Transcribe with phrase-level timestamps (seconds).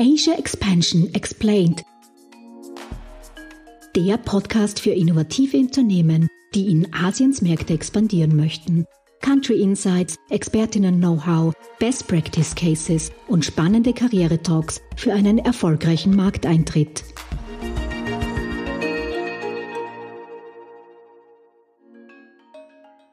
[0.00, 1.82] Asia Expansion Explained.
[3.96, 8.86] Der Podcast für innovative Unternehmen, die in Asiens Märkte expandieren möchten.
[9.22, 17.02] Country Insights, Expertinnen-Know-how, Best Practice Cases und spannende Karriere-Talks für einen erfolgreichen Markteintritt.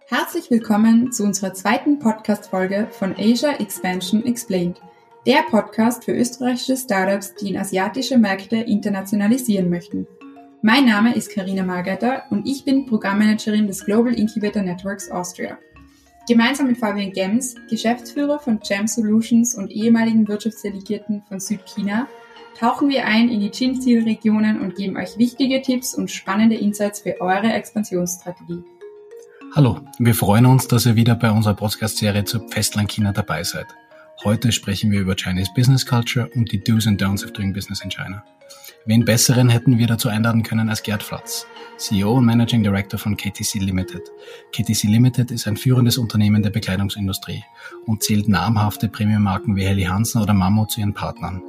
[0.08, 4.80] Herzlich willkommen zu unserer zweiten Podcast-Folge von Asia Expansion Explained,
[5.26, 10.06] der Podcast für österreichische Startups, die in asiatische Märkte internationalisieren möchten.
[10.62, 15.58] Mein Name ist Karina Margeiter und ich bin Programmmanagerin des Global Incubator Networks Austria.
[16.28, 22.08] Gemeinsam mit Fabian Gems, Geschäftsführer von Jam Solutions und ehemaligen Wirtschaftsdelegierten von Südchina,
[22.60, 27.20] tauchen wir ein in die Chin-Zielregionen und geben euch wichtige Tipps und spannende Insights für
[27.20, 28.64] eure Expansionsstrategie.
[29.56, 33.68] Hallo, wir freuen uns, dass ihr wieder bei unserer Podcast-Serie zu Festland China dabei seid.
[34.24, 37.82] Heute sprechen wir über Chinese Business Culture und die Do's and Don'ts of Doing Business
[37.84, 38.24] in China.
[38.86, 41.46] Wen besseren hätten wir dazu einladen können als Gerd Flatz,
[41.78, 44.02] CEO und Managing Director von KTC Limited.
[44.52, 47.44] KTC Limited ist ein führendes Unternehmen der Bekleidungsindustrie
[47.86, 51.42] und zählt namhafte Premiummarken wie Helly Hansen oder Mammo zu ihren Partnern.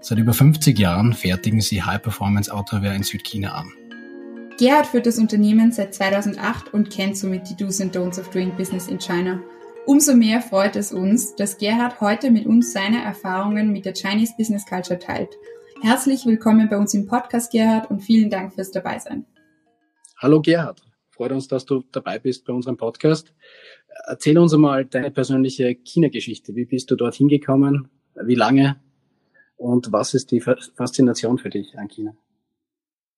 [0.00, 3.70] Seit über 50 Jahren fertigen sie High-Performance Outerwear in Südchina an.
[4.58, 8.56] Gerhard führt das Unternehmen seit 2008 und kennt somit die Do's and Don'ts of Doing
[8.56, 9.40] Business in China.
[9.86, 14.34] Umso mehr freut es uns, dass Gerhard heute mit uns seine Erfahrungen mit der Chinese
[14.36, 15.30] Business Culture teilt.
[15.80, 19.24] Herzlich willkommen bei uns im Podcast, Gerhard, und vielen Dank fürs Dabeisein.
[20.18, 23.32] Hallo Gerhard, freut uns, dass du dabei bist bei unserem Podcast.
[24.06, 26.54] Erzähl uns einmal deine persönliche China-Geschichte.
[26.54, 27.88] Wie bist du dorthin gekommen?
[28.22, 28.76] Wie lange?
[29.56, 32.14] Und was ist die Faszination für dich an China?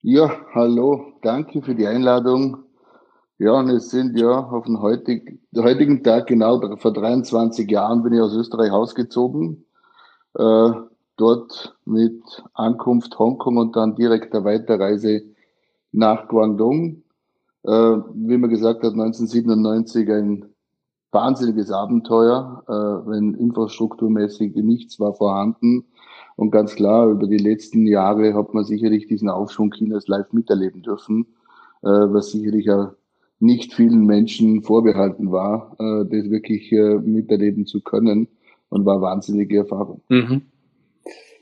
[0.01, 2.65] Ja, hallo, danke für die Einladung.
[3.43, 8.13] Ja, und es sind ja auf den heutig, heutigen Tag, genau vor 23 Jahren bin
[8.13, 9.65] ich aus Österreich ausgezogen.
[10.35, 10.71] Äh,
[11.17, 12.23] dort mit
[12.55, 15.23] Ankunft Hongkong und dann direkter Weiterreise
[15.91, 17.03] nach Guangdong.
[17.65, 20.45] Äh, wie man gesagt hat, 1997 ein
[21.11, 25.87] wahnsinniges Abenteuer, äh, wenn infrastrukturmäßig nichts war vorhanden.
[26.37, 30.83] Und ganz klar, über die letzten Jahre hat man sicherlich diesen Aufschwung Chinas live miterleben
[30.83, 31.27] dürfen,
[31.83, 32.93] äh, was sicherlich auch
[33.43, 38.29] nicht vielen Menschen vorbehalten war, äh, das wirklich äh, miterleben zu können
[38.69, 40.01] und war wahnsinnige Erfahrung.
[40.09, 40.43] Mhm.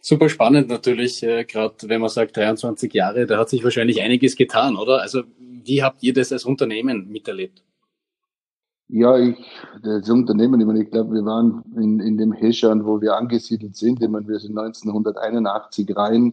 [0.00, 4.34] Super spannend natürlich, äh, gerade wenn man sagt 23 Jahre, da hat sich wahrscheinlich einiges
[4.34, 5.03] getan, oder?
[5.03, 7.62] Also wie habt ihr das als Unternehmen miterlebt?
[8.88, 9.37] Ja, ich,
[9.82, 13.77] das Unternehmen, ich meine, ich glaube, wir waren in, in dem Heschan, wo wir angesiedelt
[13.77, 16.32] sind, ich meine, wir sind 1981 rein.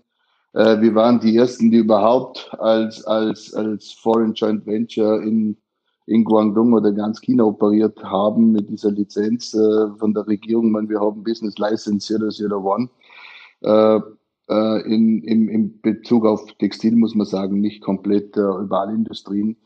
[0.54, 5.58] Äh, wir waren die ersten, die überhaupt als, als, als Foreign Joint Venture in,
[6.06, 10.72] in Guangdong oder ganz China operiert haben mit dieser Lizenz äh, von der Regierung.
[10.72, 12.90] Meine, wir haben Business License 001.
[13.62, 14.00] Äh,
[14.50, 18.94] äh, in, in, in Bezug auf Textil muss man sagen, nicht komplett äh, über alle
[18.94, 19.58] Industrien.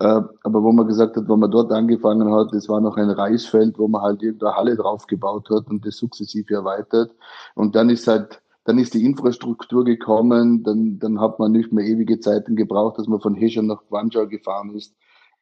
[0.00, 3.10] Äh, aber wo man gesagt hat, wo man dort angefangen hat, das war noch ein
[3.10, 7.10] Reisfeld, wo man halt irgendeine Halle draufgebaut hat und das sukzessive erweitert.
[7.56, 11.86] Und dann ist halt, dann ist die Infrastruktur gekommen, dann, dann hat man nicht mehr
[11.86, 14.94] ewige Zeiten gebraucht, dass man von Hescher nach Guangzhou gefahren ist.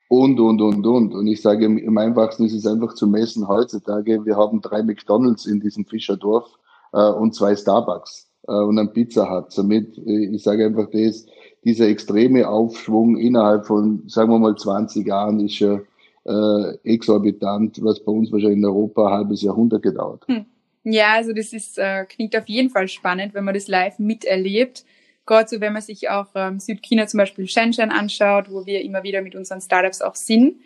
[0.09, 1.13] Und, und, und, und.
[1.13, 4.25] Und ich sage, im einfachsten ist es einfach zu messen heutzutage.
[4.25, 6.49] Wir haben drei McDonalds in diesem Fischerdorf
[6.93, 9.51] äh, und zwei Starbucks äh, und ein Pizza Hut.
[9.51, 11.27] Somit, äh, ich sage einfach das,
[11.65, 15.81] dieser extreme Aufschwung innerhalb von, sagen wir mal, 20 Jahren ist ja
[16.27, 20.23] äh, exorbitant, was bei uns wahrscheinlich in Europa ein halbes Jahrhundert gedauert.
[20.29, 20.47] Hm.
[20.89, 24.85] Ja, also das ist, äh, klingt auf jeden Fall spannend, wenn man das live miterlebt.
[25.27, 29.03] Gerade so, wenn man sich auch ähm, Südchina zum Beispiel Shenzhen anschaut, wo wir immer
[29.03, 30.61] wieder mit unseren Startups auch sind.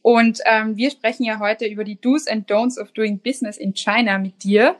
[0.00, 3.74] Und ähm, wir sprechen ja heute über die Do's and Don'ts of Doing Business in
[3.74, 4.76] China mit dir.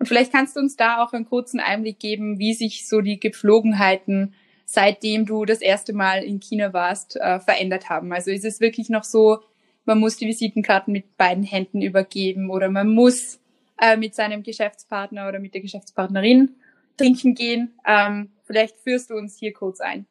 [0.00, 3.20] Und vielleicht kannst du uns da auch einen kurzen Einblick geben, wie sich so die
[3.20, 4.34] Gepflogenheiten
[4.64, 8.12] seitdem du das erste Mal in China warst, äh, verändert haben?
[8.12, 9.38] Also ist es wirklich noch so,
[9.84, 13.39] man muss die Visitenkarten mit beiden Händen übergeben oder man muss
[13.80, 16.56] äh, mit seinem Geschäftspartner oder mit der Geschäftspartnerin
[16.96, 17.72] trinken gehen?
[17.86, 20.06] Ähm, vielleicht führst du uns hier kurz ein.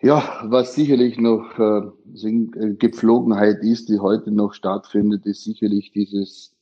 [0.00, 1.88] Ja, was sicherlich noch äh,
[2.24, 6.54] äh Gepflogenheit ist, die heute noch stattfindet, ist sicherlich dieses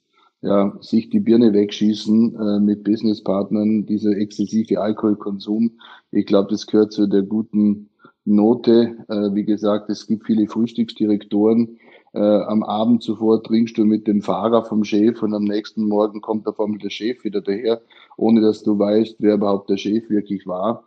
[0.43, 5.73] ja, sich die Birne wegschießen äh, mit Businesspartnern, dieser exzessive Alkoholkonsum.
[6.13, 7.91] Ich glaube, das gehört zu der guten
[8.25, 8.97] Note.
[9.09, 11.79] Äh, wie gesagt, es gibt viele Frühstücksdirektoren.
[12.17, 16.23] Äh, am Abend zuvor trinkst du mit dem Fahrer vom Chef und am nächsten Morgen
[16.23, 17.83] kommt auf einmal der Chef wieder daher,
[18.17, 20.85] ohne dass du weißt, wer überhaupt der Chef wirklich war.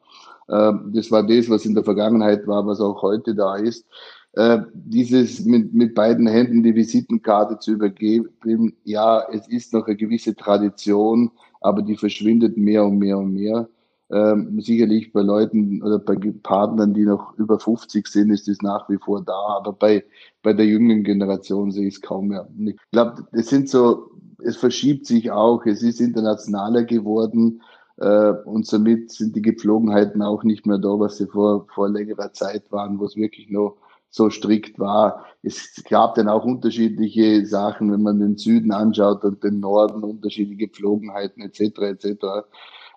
[0.48, 3.86] Äh, das war das, was in der Vergangenheit war, was auch heute da ist
[4.34, 9.96] äh, dieses mit, mit beiden Händen die Visitenkarte zu übergeben, ja, es ist noch eine
[9.96, 13.68] gewisse Tradition, aber die verschwindet mehr und mehr und mehr.
[14.12, 18.90] Ähm, sicherlich bei Leuten oder bei Partnern, die noch über 50 sind, ist es nach
[18.90, 20.04] wie vor da, aber bei,
[20.42, 22.48] bei der jüngeren Generation sehe ich es kaum mehr.
[22.58, 24.10] Ich glaube, es sind so,
[24.40, 27.62] es verschiebt sich auch, es ist internationaler geworden
[27.98, 32.34] äh, und somit sind die Gepflogenheiten auch nicht mehr da, was sie vor, vor längerer
[32.34, 33.78] Zeit waren, wo es wirklich noch
[34.10, 35.26] so strikt war.
[35.44, 40.68] Es gab dann auch unterschiedliche Sachen, wenn man den Süden anschaut und den Norden, unterschiedliche
[40.68, 41.80] Gepflogenheiten etc.
[41.80, 42.26] etc.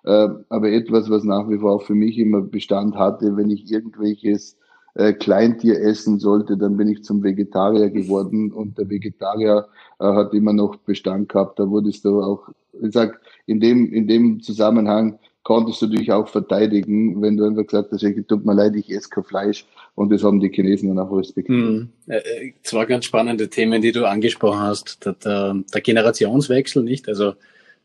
[0.05, 3.71] Äh, aber etwas, was nach wie vor auch für mich immer Bestand hatte, wenn ich
[3.71, 4.57] irgendwelches
[4.95, 9.67] äh, Kleintier essen sollte, dann bin ich zum Vegetarier geworden und der Vegetarier
[9.99, 11.57] äh, hat immer noch Bestand gehabt.
[11.57, 12.49] Da wurdest du auch,
[12.81, 17.65] ich sag, in dem, in dem Zusammenhang konntest du dich auch verteidigen, wenn du einfach
[17.65, 19.65] gesagt hast, ich tut mir leid, ich esse kein Fleisch
[19.95, 21.57] und das haben die Chinesen dann auch respektiert.
[21.57, 21.89] Hm.
[22.61, 25.05] Zwei ganz spannende Themen, die du angesprochen hast.
[25.05, 27.09] Der, der, der Generationswechsel, nicht?
[27.09, 27.33] Also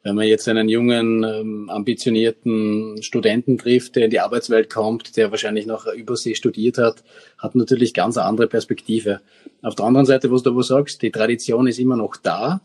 [0.03, 5.31] wenn man jetzt einen jungen, ähm, ambitionierten Studenten trifft, der in die Arbeitswelt kommt, der
[5.31, 7.03] wahrscheinlich noch Übersee studiert hat,
[7.37, 9.21] hat natürlich ganz andere Perspektive.
[9.63, 12.61] Auf der anderen Seite, was du aber sagst, die Tradition ist immer noch da.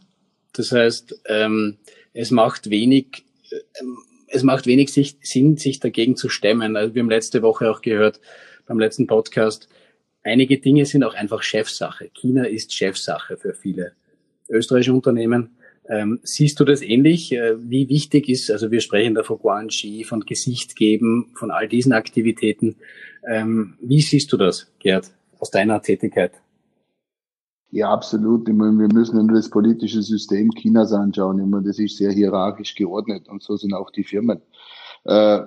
[0.53, 1.77] Das heißt, ähm,
[2.13, 3.25] es macht wenig,
[3.79, 3.97] ähm,
[4.27, 6.75] es macht wenig Sinn, sich dagegen zu stemmen.
[6.75, 8.19] Also wir haben letzte Woche auch gehört,
[8.67, 9.67] beim letzten Podcast,
[10.23, 12.09] einige Dinge sind auch einfach Chefsache.
[12.13, 13.93] China ist Chefsache für viele
[14.49, 15.57] österreichische Unternehmen.
[15.89, 17.31] Ähm, siehst du das ähnlich?
[17.33, 21.67] Äh, wie wichtig ist, also wir sprechen da von Guanxi, von Gesicht geben, von all
[21.67, 22.77] diesen Aktivitäten.
[23.27, 26.31] Ähm, wie siehst du das, Gerd, aus deiner Tätigkeit?
[27.71, 28.47] Ja, absolut.
[28.47, 31.39] Ich meine, wir müssen nur das politische System Chinas anschauen.
[31.39, 34.41] Ich meine, das ist sehr hierarchisch geordnet und so sind auch die Firmen.
[35.05, 35.41] Äh,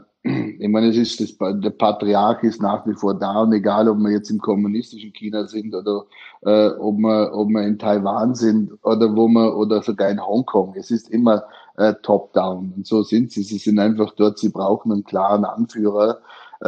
[0.58, 3.98] ich meine, es ist das, der Patriarch ist nach wie vor da und egal, ob
[3.98, 6.04] wir jetzt im kommunistischen China sind oder
[6.42, 10.74] äh, ob wir ob wir in Taiwan sind oder wo wir oder sogar in Hongkong,
[10.76, 11.44] es ist immer
[11.76, 13.42] äh, top-down und so sind sie.
[13.42, 14.38] Sie sind einfach dort.
[14.38, 16.18] Sie brauchen einen klaren Anführer.
[16.60, 16.66] Äh,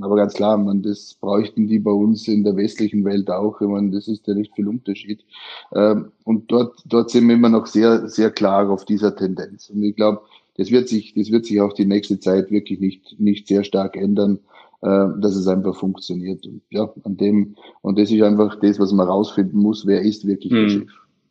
[0.00, 3.60] aber ganz klar, man, das bräuchten die bei uns in der westlichen Welt auch.
[3.60, 5.24] Ich meine, das ist ja nicht viel Unterschied.
[5.70, 5.94] Äh,
[6.24, 9.70] und dort dort sind wir immer noch sehr sehr klar auf dieser Tendenz.
[9.70, 10.22] Und ich glaube
[10.58, 13.96] das wird sich, das wird sich auch die nächste Zeit wirklich nicht, nicht sehr stark
[13.96, 14.40] ändern,
[14.82, 16.44] äh, dass es einfach funktioniert.
[16.46, 20.26] Und ja, an dem, und das ist einfach das, was man rausfinden muss, wer ist
[20.26, 20.62] wirklich hm.
[20.62, 20.88] der Chef.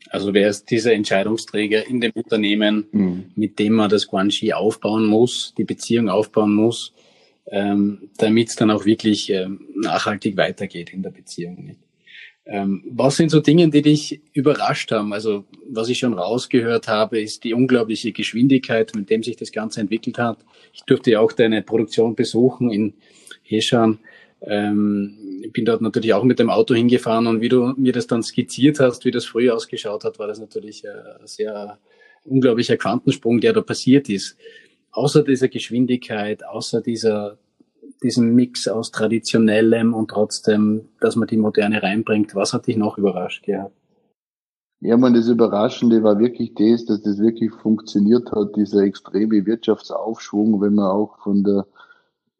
[0.09, 3.25] Also wer ist dieser Entscheidungsträger in dem Unternehmen, hm.
[3.35, 6.93] mit dem man das Guanxi aufbauen muss, die Beziehung aufbauen muss,
[7.51, 11.75] ähm, damit es dann auch wirklich ähm, nachhaltig weitergeht in der Beziehung.
[12.49, 15.11] Ähm, was sind so Dinge, die dich überrascht haben?
[15.11, 19.81] Also was ich schon rausgehört habe, ist die unglaubliche Geschwindigkeit, mit dem sich das Ganze
[19.81, 20.37] entwickelt hat.
[20.73, 22.93] Ich durfte ja auch deine Produktion besuchen in
[23.43, 23.99] Heschan.
[24.41, 28.07] Ähm, ich bin dort natürlich auch mit dem Auto hingefahren und wie du mir das
[28.07, 31.79] dann skizziert hast, wie das früher ausgeschaut hat, war das natürlich ein sehr
[32.23, 34.37] unglaublicher Quantensprung, der da passiert ist.
[34.91, 37.37] Außer dieser Geschwindigkeit, außer dieser
[38.03, 42.35] diesen Mix aus traditionellem und trotzdem, dass man die Moderne reinbringt.
[42.35, 43.73] Was hat dich noch überrascht gehabt?
[44.79, 50.61] Ja, man, das Überraschende war wirklich das, dass das wirklich funktioniert hat, dieser extreme Wirtschaftsaufschwung,
[50.61, 51.65] wenn man auch von der,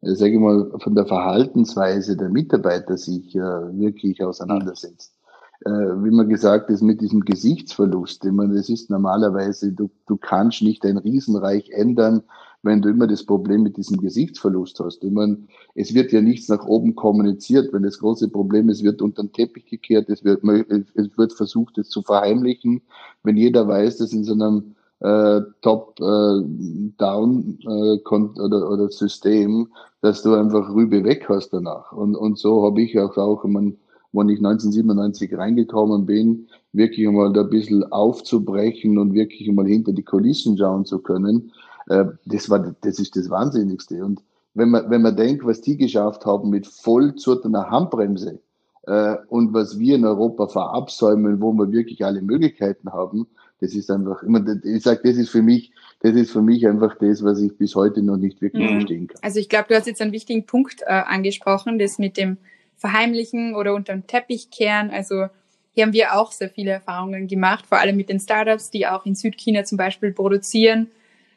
[0.02, 5.18] sage ich mal, von der Verhaltensweise der Mitarbeiter sich äh, wirklich auseinandersetzt.
[5.64, 10.16] Äh, wie man gesagt ist, mit diesem Gesichtsverlust, ich meine, das ist normalerweise, du, du
[10.16, 12.22] kannst nicht ein Riesenreich ändern,
[12.62, 15.04] wenn du immer das Problem mit diesem Gesichtsverlust hast.
[15.04, 15.38] Ich meine,
[15.74, 19.32] es wird ja nichts nach oben kommuniziert, wenn das große Problem ist, wird unter den
[19.32, 22.82] Teppich gekehrt, es wird, es wird versucht, es zu verheimlichen.
[23.22, 29.68] Wenn jeder weiß, dass in so einem äh, Top-Down äh, äh, oder, oder System,
[30.00, 31.92] dass du einfach Rübe weg hast danach.
[31.92, 33.76] Und, und so habe ich auch, auch meine,
[34.12, 39.92] wenn ich 1997 reingekommen bin, wirklich einmal da ein bisschen aufzubrechen und wirklich einmal hinter
[39.92, 41.52] die Kulissen schauen zu können,
[41.88, 44.04] das war, das ist das Wahnsinnigste.
[44.04, 44.22] Und
[44.54, 47.14] wenn man, wenn man denkt, was die geschafft haben mit voll
[47.44, 48.40] einer Handbremse,
[48.88, 53.26] äh, und was wir in Europa verabsäumen, wo wir wirklich alle Möglichkeiten haben,
[53.60, 54.22] das ist einfach,
[54.64, 57.74] ich sage, das ist für mich, das ist für mich einfach das, was ich bis
[57.74, 58.74] heute noch nicht wirklich mhm.
[58.76, 59.18] verstehen kann.
[59.22, 62.38] Also ich glaube, du hast jetzt einen wichtigen Punkt äh, angesprochen, das mit dem
[62.76, 64.90] Verheimlichen oder unterm Teppich kehren.
[64.90, 65.26] Also
[65.72, 69.04] hier haben wir auch sehr viele Erfahrungen gemacht, vor allem mit den Startups, die auch
[69.04, 70.88] in Südchina zum Beispiel produzieren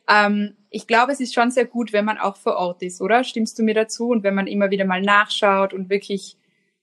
[0.08, 3.24] ähm, ich glaube, es ist schon sehr gut, wenn man auch vor Ort ist, oder?
[3.24, 4.10] Stimmst du mir dazu?
[4.10, 6.38] Und wenn man immer wieder mal nachschaut und wirklich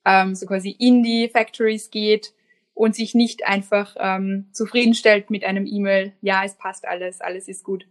[0.05, 2.35] ähm, so quasi in die Factories geht
[2.75, 7.65] und sich nicht einfach ähm, zufriedenstellt mit einem E-Mail, ja, es passt alles, alles ist
[7.65, 7.87] gut.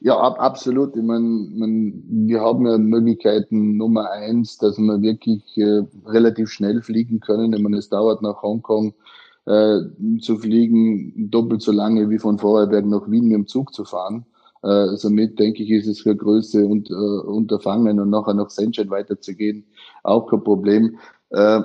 [0.00, 0.96] Ja, ab, absolut.
[0.96, 6.82] Ich meine, mein, wir haben ja Möglichkeiten Nummer eins, dass wir wirklich äh, relativ schnell
[6.82, 7.52] fliegen können.
[7.52, 8.94] Ich meine, es dauert nach Hongkong
[9.46, 9.80] äh,
[10.20, 14.26] zu fliegen, doppelt so lange wie von Vorarlberg nach Wien mit dem Zug zu fahren.
[14.62, 18.88] Äh, somit denke ich, ist es für Größe und äh, Unterfangen und nachher nach Senscheid
[18.88, 19.66] weiterzugehen
[20.04, 20.98] auch kein Problem.
[21.30, 21.62] Äh,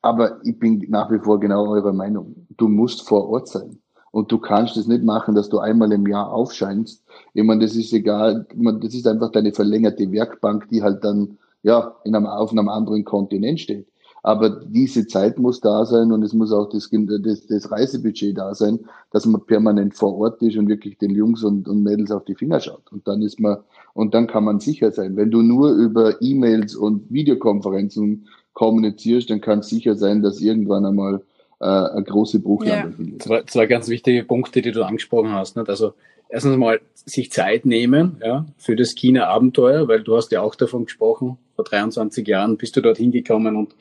[0.00, 2.46] aber ich bin nach wie vor genau eurer Meinung.
[2.56, 3.78] Du musst vor Ort sein.
[4.10, 7.02] Und du kannst es nicht machen, dass du einmal im Jahr aufscheinst.
[7.32, 8.46] Ich meine, das ist egal.
[8.80, 13.04] Das ist einfach deine verlängerte Werkbank, die halt dann, ja, in einem, auf einem anderen
[13.04, 13.86] Kontinent steht.
[14.24, 18.54] Aber diese Zeit muss da sein und es muss auch das, das, das Reisebudget da
[18.54, 18.78] sein,
[19.10, 22.36] dass man permanent vor Ort ist und wirklich den Jungs und, und Mädels auf die
[22.36, 22.92] Finger schaut.
[22.92, 23.58] Und dann ist man,
[23.94, 25.16] und dann kann man sicher sein.
[25.16, 30.86] Wenn du nur über E-Mails und Videokonferenzen kommunizierst, dann kann es sicher sein, dass irgendwann
[30.86, 31.22] einmal
[31.58, 33.18] äh, eine große Bruchlage ja.
[33.18, 35.56] Zwei, zwei ganz wichtige Punkte, die du angesprochen hast.
[35.56, 35.68] Nicht?
[35.68, 35.94] Also
[36.32, 40.86] erstens mal sich Zeit nehmen ja, für das China-Abenteuer, weil du hast ja auch davon
[40.86, 43.74] gesprochen, vor 23 Jahren bist du dorthin gekommen und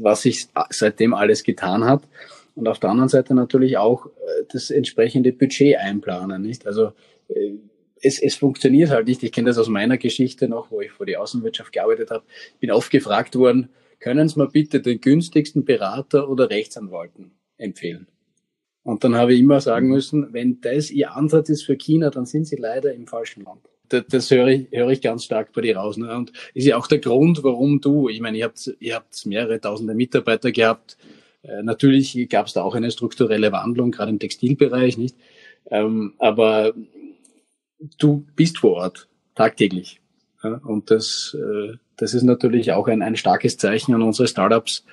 [0.00, 2.02] was sich seitdem alles getan hat.
[2.54, 6.66] Und auf der anderen Seite natürlich auch äh, das entsprechende Budget einplanen, nicht?
[6.66, 6.92] Also
[7.28, 7.52] äh,
[8.00, 9.22] es, es funktioniert halt nicht.
[9.22, 12.24] Ich kenne das aus meiner Geschichte noch, wo ich vor die Außenwirtschaft gearbeitet habe.
[12.58, 13.68] Bin oft gefragt worden,
[14.00, 18.08] können Sie mir bitte den günstigsten Berater oder Rechtsanwalten empfehlen?
[18.86, 22.26] Und dann habe ich immer sagen müssen, wenn das Ihr Ansatz ist für China, dann
[22.26, 25.60] sind Sie leider im falschen Land das, das höre ich, höre ich ganz stark bei
[25.60, 25.96] dir raus.
[25.96, 26.14] Ne?
[26.14, 29.60] Und ist ja auch der Grund, warum du, ich meine, ihr habt, ihr habt mehrere
[29.60, 30.96] tausende Mitarbeiter gehabt.
[31.42, 35.16] Äh, natürlich gab es da auch eine strukturelle Wandlung, gerade im Textilbereich, nicht?
[35.70, 36.74] Ähm, aber
[37.98, 40.00] du bist vor Ort, tagtäglich.
[40.42, 44.84] Und das, äh, das ist natürlich auch ein, ein starkes Zeichen an unsere Startups,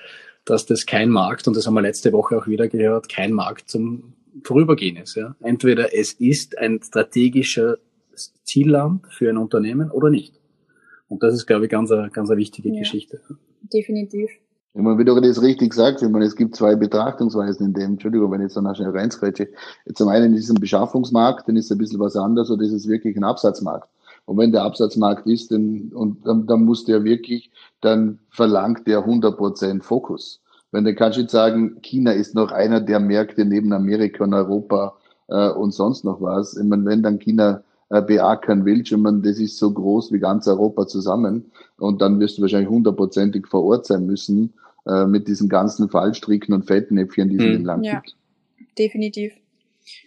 [0.44, 3.68] dass das kein Markt, und das haben wir letzte Woche auch wieder gehört, kein Markt
[3.68, 5.14] zum Vorübergehen ist.
[5.14, 5.36] Ja?
[5.40, 7.78] Entweder es ist ein strategischer
[8.44, 10.34] Zielland für ein Unternehmen oder nicht.
[11.08, 13.20] Und das ist, glaube ich, ganz eine, ganz eine wichtige ja, Geschichte.
[13.72, 14.30] Definitiv.
[14.74, 18.32] Wenn man wieder das richtig sagt, ich meine, es gibt zwei Betrachtungsweisen in dem, Entschuldigung,
[18.32, 19.48] wenn ich jetzt so schnell reinsquetsche.
[19.94, 22.72] Zum einen ist es ein Beschaffungsmarkt, dann ist es ein bisschen was anderes, oder ist
[22.72, 23.88] es wirklich ein Absatzmarkt.
[24.26, 27.50] Und wenn der Absatzmarkt ist, dann, und dann, dann muss der wirklich,
[27.80, 30.40] dann verlangt der 100% Fokus.
[30.72, 34.96] Wenn du kannst jetzt sagen, China ist noch einer der Märkte neben Amerika und Europa
[35.28, 36.56] äh, und sonst noch was.
[36.56, 40.18] Ich meine, wenn dann China äh, beackern willst und man, das ist so groß wie
[40.18, 44.54] ganz Europa zusammen und dann wirst du wahrscheinlich hundertprozentig vor Ort sein müssen
[44.86, 47.50] äh, mit diesen ganzen Fallstricken und Fettnäpfchen, die es hm.
[47.50, 48.16] in dem Land ja, gibt.
[48.78, 49.32] Definitiv.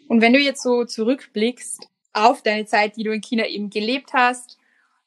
[0.09, 1.87] Und wenn du jetzt so zurückblickst
[2.25, 4.57] auf deine Zeit, die du in China eben gelebt hast,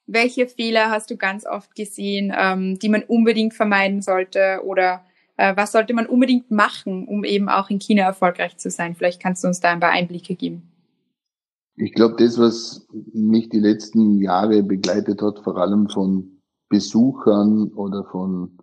[0.06, 5.04] welche Fehler hast du ganz oft gesehen, ähm, die man unbedingt vermeiden sollte oder
[5.36, 8.94] äh, was sollte man unbedingt machen, um eben auch in China erfolgreich zu sein?
[8.94, 10.62] Vielleicht kannst du uns da ein paar Einblicke geben.
[11.76, 18.04] Ich glaube, das, was mich die letzten Jahre begleitet hat, vor allem von Besuchern oder
[18.04, 18.58] von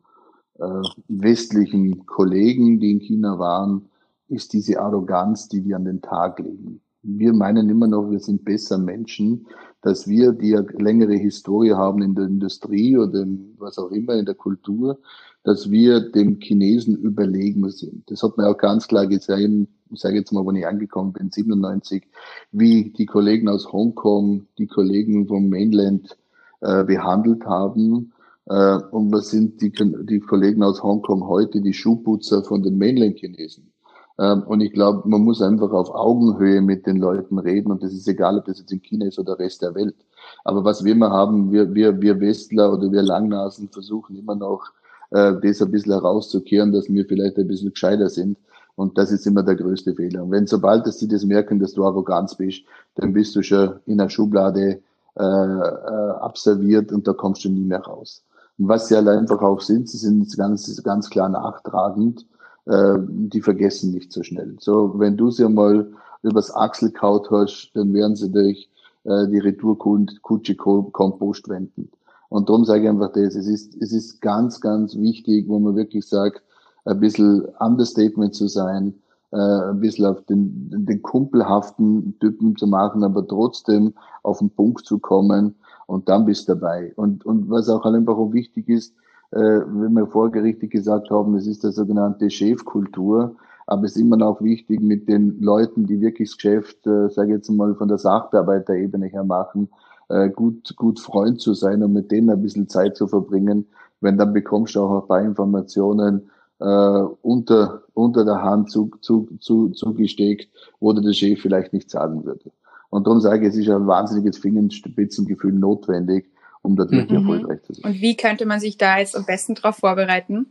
[0.60, 0.66] äh,
[1.08, 3.90] westlichen Kollegen, die in China waren,
[4.28, 6.82] ist diese Arroganz, die wir an den Tag legen.
[7.04, 9.48] Wir meinen immer noch, wir sind besser Menschen,
[9.82, 14.16] dass wir, die ja längere Historie haben in der Industrie oder in, was auch immer
[14.16, 15.00] in der Kultur,
[15.44, 18.10] dass wir dem Chinesen überlegen sind.
[18.12, 21.32] Das hat man auch ganz klar gesehen, ich sage jetzt mal, wenn ich angekommen bin,
[21.32, 22.06] 97,
[22.52, 26.18] wie die Kollegen aus Hongkong, die Kollegen vom Mainland
[26.60, 28.12] äh, behandelt haben.
[28.48, 33.72] Äh, und was sind die, die Kollegen aus Hongkong heute, die Schuhputzer von den Mainland-Chinesen?
[34.20, 37.94] Ähm, und ich glaube, man muss einfach auf Augenhöhe mit den Leuten reden und das
[37.94, 39.96] ist egal, ob das jetzt in China ist oder der Rest der Welt.
[40.44, 44.72] Aber was wir immer haben, wir, wir, wir Westler oder wir Langnasen versuchen immer noch,
[45.12, 48.38] äh, das ein bisschen herauszukehren, dass wir vielleicht ein bisschen gescheiter sind.
[48.76, 50.24] Und das ist immer der größte Fehler.
[50.24, 52.64] Und wenn sobald dass sie das merken, dass du Arroganz bist,
[52.96, 54.82] dann bist du schon in der Schublade
[55.16, 58.24] äh, äh, absolviert und da kommst du nie mehr raus.
[58.60, 62.28] Und was sie halt einfach auch sind, sie sind ganz, ganz klar nachtragend,
[62.68, 64.56] äh, die vergessen nicht so schnell.
[64.60, 65.90] So, wenn du sie mal
[66.24, 68.70] übers Achselkaut hast, dann werden sie dich
[69.04, 71.90] äh, die Retourkutsche Kompost wenden.
[72.30, 75.76] Und darum sage ich einfach das, es ist, es ist ganz, ganz wichtig, wo man
[75.76, 76.44] wirklich sagt,
[76.86, 78.94] ein bisschen Understatement zu sein,
[79.32, 83.94] äh, ein bisschen auf den, den kumpelhaften Typen zu machen, aber trotzdem
[84.24, 85.56] auf den Punkt zu kommen
[85.86, 86.94] und dann bist du dabei.
[86.96, 88.94] Und, und was auch einfach auch wichtig ist,
[89.32, 94.02] äh, wenn wir vorher richtig gesagt haben, es ist der sogenannte Chefkultur, aber es ist
[94.02, 97.76] immer noch wichtig, mit den Leuten, die wirklich das Geschäft, äh, sage ich jetzt mal,
[97.76, 99.70] von der Sachbearbeiterebene her machen,
[100.10, 103.68] äh, gut, gut Freund zu sein und mit denen ein bisschen Zeit zu verbringen.
[104.00, 106.30] Wenn dann bekommst du auch ein paar Informationen,
[106.60, 112.26] äh, unter, unter der Hand zu, zu, zu, zugesteckt, wo der Chef vielleicht nicht sagen
[112.26, 112.52] würde.
[112.90, 116.32] Und darum sage ich, es ist ein wahnsinniges Fingerspitzengefühl notwendig,
[116.62, 117.30] um dort wirklich mhm.
[117.30, 117.92] erfolgreich zu sein.
[117.92, 120.48] Und wie könnte man sich da jetzt am besten darauf vorbereiten,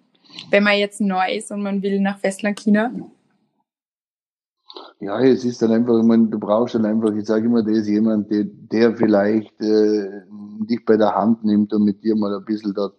[0.50, 2.92] wenn man jetzt neu ist und man will nach Festland China?
[5.00, 7.74] Ja, es ist dann einfach, ich meine, du brauchst dann einfach, ich sage immer, der
[7.74, 10.22] ist jemand, der, der vielleicht äh,
[10.68, 12.94] dich bei der Hand nimmt und mit dir mal ein bisschen dort,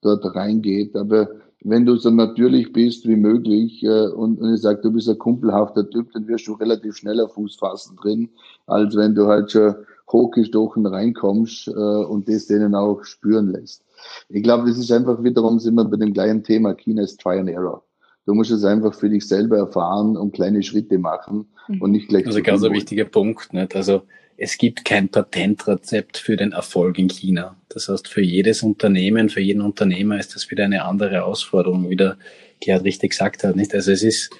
[0.00, 0.96] dort reingeht.
[0.96, 1.28] Aber
[1.64, 5.18] wenn du so natürlich bist wie möglich äh, und, und ich sage, du bist ein
[5.18, 8.28] kumpelhafter Typ, dann wirst du relativ schneller Fuß fassen drin,
[8.66, 9.74] als wenn du halt schon
[10.12, 13.82] hochgestochen reinkommst äh, und das denen auch spüren lässt.
[14.28, 17.38] Ich glaube, das ist einfach wiederum sind wir bei dem gleichen Thema, China ist Try
[17.38, 17.84] and Error.
[18.24, 21.48] Du musst es einfach für dich selber erfahren und kleine Schritte machen
[21.80, 22.26] und nicht gleich.
[22.26, 23.52] Also ganz ein wichtiger Punkt.
[23.52, 23.74] Nicht?
[23.74, 24.02] Also
[24.36, 27.56] es gibt kein Patentrezept für den Erfolg in China.
[27.68, 31.96] Das heißt, für jedes Unternehmen, für jeden Unternehmer ist das wieder eine andere Herausforderung, wie
[31.96, 32.16] der
[32.60, 33.56] Gerhard richtig gesagt hat.
[33.56, 33.74] Nicht?
[33.74, 34.30] Also es ist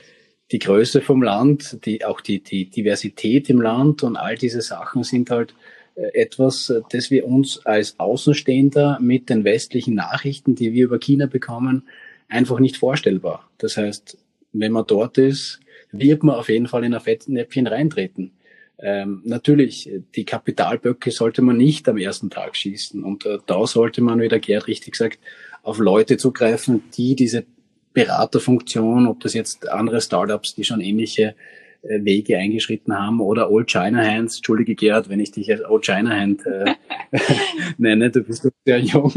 [0.52, 5.02] die Größe vom Land, die, auch die, die Diversität im Land und all diese Sachen
[5.02, 5.54] sind halt
[5.94, 11.26] äh, etwas, das wir uns als Außenstehender mit den westlichen Nachrichten, die wir über China
[11.26, 11.88] bekommen,
[12.28, 13.48] einfach nicht vorstellbar.
[13.58, 14.18] Das heißt,
[14.52, 18.32] wenn man dort ist, wird man auf jeden Fall in ein Fettnäpfchen reintreten.
[18.78, 23.04] Ähm, natürlich, die Kapitalböcke sollte man nicht am ersten Tag schießen.
[23.04, 25.18] Und äh, da sollte man, wie der Gerd richtig sagt,
[25.62, 27.44] auf Leute zugreifen, die diese
[27.92, 31.34] Beraterfunktion, ob das jetzt andere Startups, die schon ähnliche
[31.82, 35.84] äh, Wege eingeschritten haben oder Old China Hands, entschuldige Gerd, wenn ich dich als Old
[35.84, 36.74] China Hand äh,
[37.78, 39.12] nenne, du bist sehr jung.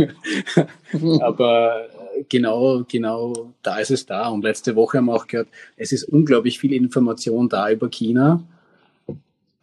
[1.21, 1.87] Aber
[2.29, 4.29] genau, genau da ist es da.
[4.29, 8.43] Und letzte Woche haben wir auch gehört, es ist unglaublich viel Information da über China.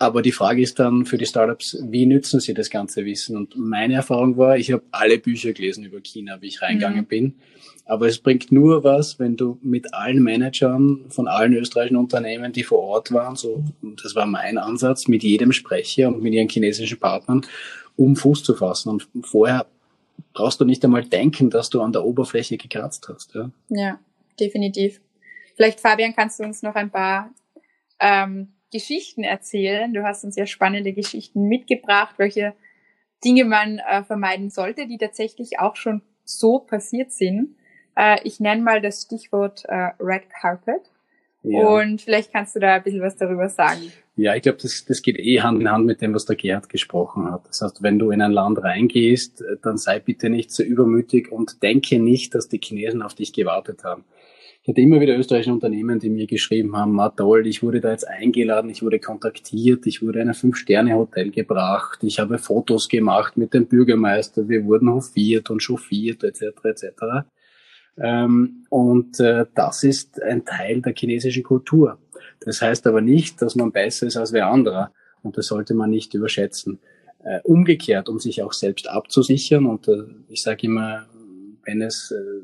[0.03, 3.37] Aber die Frage ist dann für die Startups, wie nützen sie das ganze Wissen?
[3.37, 7.07] Und meine Erfahrung war, ich habe alle Bücher gelesen über China, wie ich reingegangen mhm.
[7.07, 7.35] bin.
[7.85, 12.65] Aber es bringt nur was, wenn du mit allen Managern von allen österreichischen Unternehmen, die
[12.65, 13.63] vor Ort waren, so,
[14.03, 17.47] das war mein Ansatz, mit jedem spreche und mit ihren chinesischen Partnern,
[17.95, 18.89] um Fuß zu fassen.
[18.89, 19.67] Und vorher
[20.33, 23.37] brauchst du nicht einmal denken, dass du an der Oberfläche gekratzt hast.
[23.37, 24.01] Ja, ja
[24.41, 25.01] definitiv.
[25.55, 27.31] Vielleicht, Fabian, kannst du uns noch ein paar
[28.01, 29.93] ähm, Geschichten erzählen.
[29.93, 32.55] Du hast uns ja spannende Geschichten mitgebracht, welche
[33.25, 37.55] Dinge man äh, vermeiden sollte, die tatsächlich auch schon so passiert sind.
[37.97, 40.91] Äh, ich nenne mal das Stichwort äh, Red Carpet.
[41.45, 41.67] Ja.
[41.67, 43.93] Und vielleicht kannst du da ein bisschen was darüber sagen.
[44.15, 46.69] Ja, ich glaube, das, das geht eh Hand in Hand mit dem, was der Gerhard
[46.69, 47.49] gesprochen hat.
[47.49, 51.63] Das heißt, wenn du in ein Land reingehst, dann sei bitte nicht so übermütig und
[51.63, 54.05] denke nicht, dass die Chinesen auf dich gewartet haben.
[54.63, 57.91] Ich hatte immer wieder österreichische Unternehmen, die mir geschrieben haben, ma toll, ich wurde da
[57.91, 63.37] jetzt eingeladen, ich wurde kontaktiert, ich wurde in ein Fünf-Sterne-Hotel gebracht, ich habe Fotos gemacht
[63.37, 66.85] mit dem Bürgermeister, wir wurden hofiert und chauffiert, etc., etc.
[67.99, 71.99] Ähm, und äh, das ist ein Teil der chinesischen Kultur.
[72.39, 74.93] Das heißt aber nicht, dass man besser ist als wer anderer.
[75.23, 76.79] Und das sollte man nicht überschätzen.
[77.25, 79.67] Äh, umgekehrt, um sich auch selbst abzusichern.
[79.67, 81.07] Und äh, ich sage immer,
[81.65, 82.43] wenn es, äh,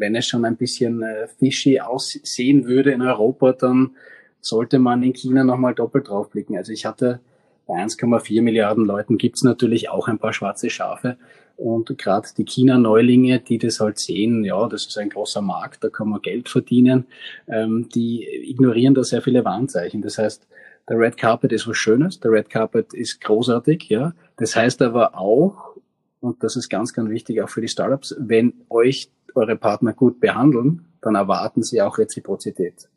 [0.00, 3.92] wenn es schon ein bisschen äh, fishy aussehen würde in Europa, dann
[4.40, 6.56] sollte man in China nochmal doppelt draufblicken.
[6.56, 7.20] Also ich hatte
[7.66, 11.16] bei 1,4 Milliarden Leuten gibt's natürlich auch ein paar schwarze Schafe.
[11.56, 15.90] Und gerade die China-Neulinge, die das halt sehen, ja, das ist ein großer Markt, da
[15.90, 17.04] kann man Geld verdienen,
[17.46, 20.00] ähm, die ignorieren da sehr viele Warnzeichen.
[20.00, 20.48] Das heißt,
[20.88, 24.14] der Red Carpet ist was Schönes, der Red Carpet ist großartig, ja.
[24.38, 25.76] Das heißt aber auch,
[26.20, 30.20] und das ist ganz, ganz wichtig auch für die Startups, wenn euch eure Partner gut
[30.20, 32.88] behandeln, dann erwarten sie auch Reziprozität.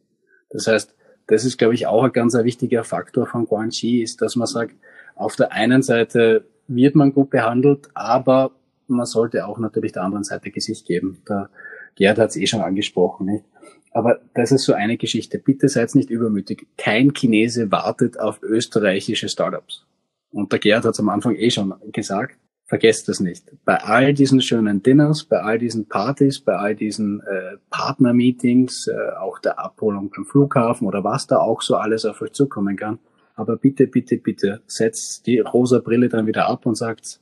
[0.49, 0.95] Das heißt,
[1.27, 4.75] das ist, glaube ich, auch ein ganz wichtiger Faktor von Guanxi, ist, dass man sagt,
[5.15, 8.51] auf der einen Seite wird man gut behandelt, aber
[8.87, 11.21] man sollte auch natürlich der anderen Seite Gesicht geben.
[11.27, 11.49] Der
[11.95, 13.45] Gerd hat es eh schon angesprochen, nicht?
[13.91, 15.37] Aber das ist so eine Geschichte.
[15.37, 16.67] Bitte seid nicht übermütig.
[16.77, 19.85] Kein Chinese wartet auf österreichische Startups.
[20.31, 22.35] Und der Gerd hat es am Anfang eh schon gesagt.
[22.65, 23.51] Vergesst das nicht.
[23.65, 29.15] Bei all diesen schönen Dinners, bei all diesen Partys, bei all diesen äh, Partnermeetings, äh,
[29.19, 32.99] auch der Abholung beim Flughafen oder was da auch so alles auf euch zukommen kann,
[33.35, 37.19] aber bitte, bitte, bitte setzt die rosa Brille dann wieder ab und sagt,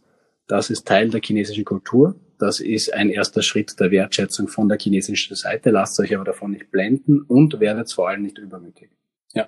[0.47, 2.15] das ist Teil der chinesischen Kultur.
[2.37, 5.69] Das ist ein erster Schritt der Wertschätzung von der chinesischen Seite.
[5.69, 8.89] Lasst euch aber davon nicht blenden und werdet vor allem nicht übermütig.
[9.33, 9.45] Ja.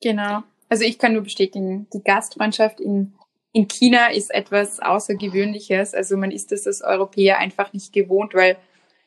[0.00, 0.42] Genau.
[0.68, 3.14] Also ich kann nur bestätigen, die Gastfreundschaft in,
[3.58, 5.92] in China ist etwas Außergewöhnliches.
[5.92, 8.56] Also man ist das als Europäer einfach nicht gewohnt, weil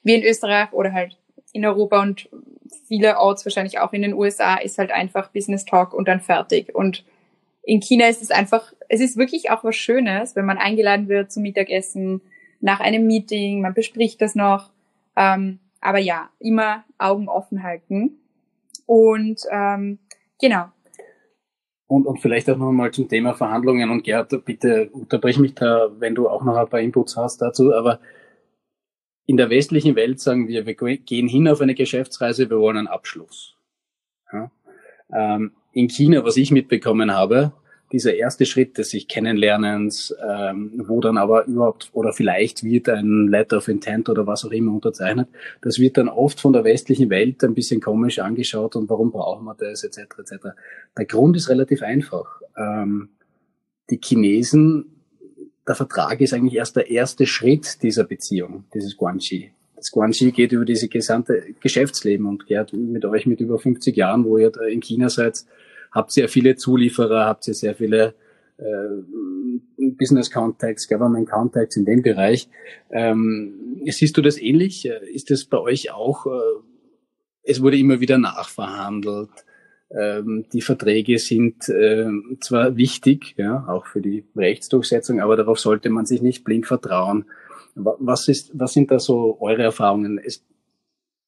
[0.04, 1.16] wir in Österreich oder halt
[1.54, 2.28] in Europa und
[2.86, 6.76] viele Orts wahrscheinlich auch in den USA ist halt einfach Business Talk und dann fertig.
[6.76, 7.06] Und
[7.64, 11.32] in China ist es einfach, es ist wirklich auch was Schönes, wenn man eingeladen wird
[11.32, 12.20] zum Mittagessen,
[12.60, 14.70] nach einem Meeting, man bespricht das noch.
[15.16, 18.20] Ähm, aber ja, immer Augen offen halten.
[18.86, 20.00] Und ähm,
[20.42, 20.66] genau.
[21.92, 23.90] Und, und vielleicht auch noch mal zum Thema Verhandlungen.
[23.90, 27.74] Und Gerd, bitte unterbrich mich da, wenn du auch noch ein paar Inputs hast dazu.
[27.74, 28.00] Aber
[29.26, 32.88] in der westlichen Welt sagen wir, wir gehen hin auf eine Geschäftsreise, wir wollen einen
[32.88, 33.58] Abschluss.
[34.32, 34.52] Ja?
[35.14, 37.52] Ähm, in China, was ich mitbekommen habe,
[37.92, 43.28] dieser erste Schritt des sich Kennenlernens, ähm, wo dann aber überhaupt oder vielleicht wird ein
[43.28, 45.28] Letter of Intent oder was auch immer unterzeichnet,
[45.62, 49.46] das wird dann oft von der westlichen Welt ein bisschen komisch angeschaut und warum brauchen
[49.46, 50.00] wir das etc.
[50.20, 50.48] etc.
[50.98, 52.42] Der Grund ist relativ einfach.
[52.58, 53.10] Ähm,
[53.90, 55.02] die Chinesen,
[55.68, 59.52] der Vertrag ist eigentlich erst der erste Schritt dieser Beziehung, dieses Guanxi.
[59.76, 64.26] Das Guanxi geht über diese gesamte Geschäftsleben und gehört mit euch mit über 50 Jahren,
[64.26, 65.44] wo ihr in China seid,
[65.92, 68.16] habt ihr viele Zulieferer, habt ihr sehr viele
[68.58, 72.50] äh, Business Contacts, Government Contacts in dem Bereich.
[72.92, 74.86] Ähm, siehst du das ähnlich?
[74.86, 76.26] Ist das bei euch auch?
[76.26, 76.62] Äh,
[77.44, 79.30] es wurde immer wieder nachverhandelt.
[79.90, 82.08] Ähm, die Verträge sind äh,
[82.40, 87.26] zwar wichtig, ja, auch für die Rechtsdurchsetzung, aber darauf sollte man sich nicht blind vertrauen.
[87.76, 90.18] Was ist, was sind da so eure Erfahrungen?
[90.18, 90.46] Es,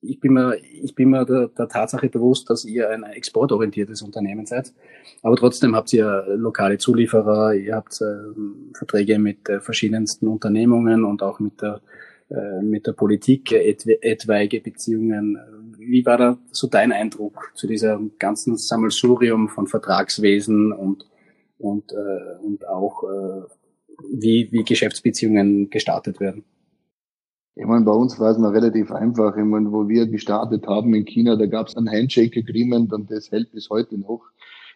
[0.03, 4.45] ich bin mir, ich bin mir der, der Tatsache bewusst, dass ihr ein exportorientiertes Unternehmen
[4.45, 4.73] seid.
[5.21, 11.23] Aber trotzdem habt ihr lokale Zulieferer, ihr habt äh, Verträge mit äh, verschiedensten Unternehmungen und
[11.23, 11.81] auch mit der,
[12.29, 15.37] äh, mit der Politik, etw etwaige Beziehungen.
[15.77, 21.07] Wie war da so dein Eindruck zu dieser ganzen Sammelsurium von Vertragswesen und,
[21.57, 23.41] und, äh, und auch äh,
[24.11, 26.43] wie, wie Geschäftsbeziehungen gestartet werden?
[27.55, 29.37] Ich meine, bei uns war es noch relativ einfach.
[29.37, 33.31] Ich meine, wo wir gestartet haben in China, da gab es ein Handshake-Agreement und das
[33.31, 34.21] hält bis heute noch.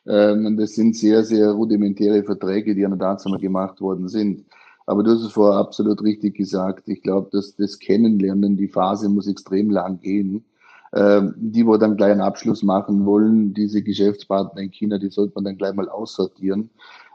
[0.05, 4.45] Ähm, das sind sehr, sehr rudimentäre Verträge, die an der Tatsache gemacht worden sind.
[4.85, 6.87] Aber du hast es vorher absolut richtig gesagt.
[6.87, 10.45] Ich glaube, dass das Kennenlernen, die Phase muss extrem lang gehen.
[10.93, 15.33] Ähm, die, wo dann gleich einen Abschluss machen wollen, diese Geschäftspartner in China, die sollte
[15.35, 16.69] man dann gleich mal aussortieren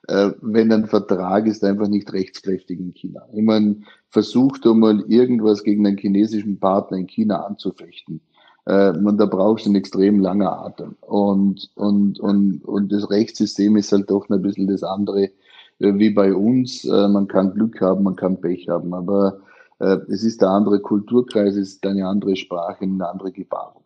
[0.09, 3.25] wenn ein Vertrag ist einfach nicht rechtskräftig in China.
[3.33, 3.77] Ich meine,
[4.11, 8.21] versucht mal irgendwas gegen einen chinesischen Partner in China anzufechten.
[8.67, 10.97] Äh, man, da brauchst du einen extrem langen Atem.
[11.01, 15.31] Und, und, und, und das Rechtssystem ist halt doch ein bisschen das andere
[15.79, 16.85] äh, wie bei uns.
[16.85, 19.41] Äh, man kann Glück haben, man kann Pech haben, aber
[19.81, 23.82] äh, es ist der andere Kulturkreis, es ist eine andere Sprache, eine andere Gebarung.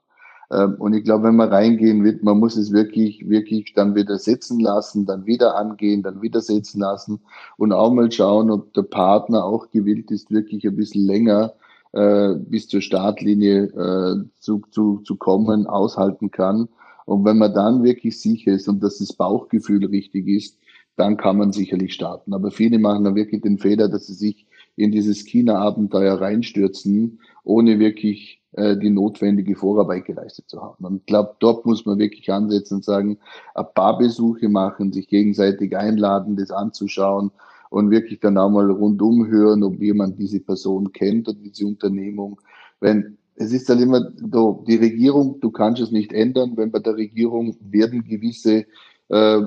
[0.51, 4.19] Ähm, und ich glaube, wenn man reingehen wird, man muss es wirklich, wirklich dann wieder
[4.19, 7.21] setzen lassen, dann wieder angehen, dann wieder setzen lassen
[7.57, 11.55] und auch mal schauen, ob der Partner auch gewillt ist, wirklich ein bisschen länger
[11.93, 16.69] äh, bis zur Startlinie äh, zu, zu, zu kommen, aushalten kann.
[17.05, 20.59] Und wenn man dann wirklich sicher ist und dass das Bauchgefühl richtig ist,
[20.97, 22.35] dann kann man sicherlich starten.
[22.35, 24.46] Aber viele machen dann wirklich den Fehler, dass sie sich
[24.77, 30.85] in dieses China-Abenteuer reinstürzen, ohne wirklich äh, die notwendige Vorarbeit geleistet zu haben.
[30.85, 33.19] Und ich glaube, dort muss man wirklich ansetzen und sagen,
[33.55, 37.31] ein paar Besuche machen, sich gegenseitig einladen, das anzuschauen
[37.71, 42.41] und wirklich dann auch mal rundum hören, ob jemand diese Person kennt oder diese Unternehmung.
[42.81, 46.79] Wenn es ist dann immer so, die Regierung, du kannst es nicht ändern, wenn bei
[46.79, 48.65] der Regierung werden gewisse
[49.09, 49.41] äh,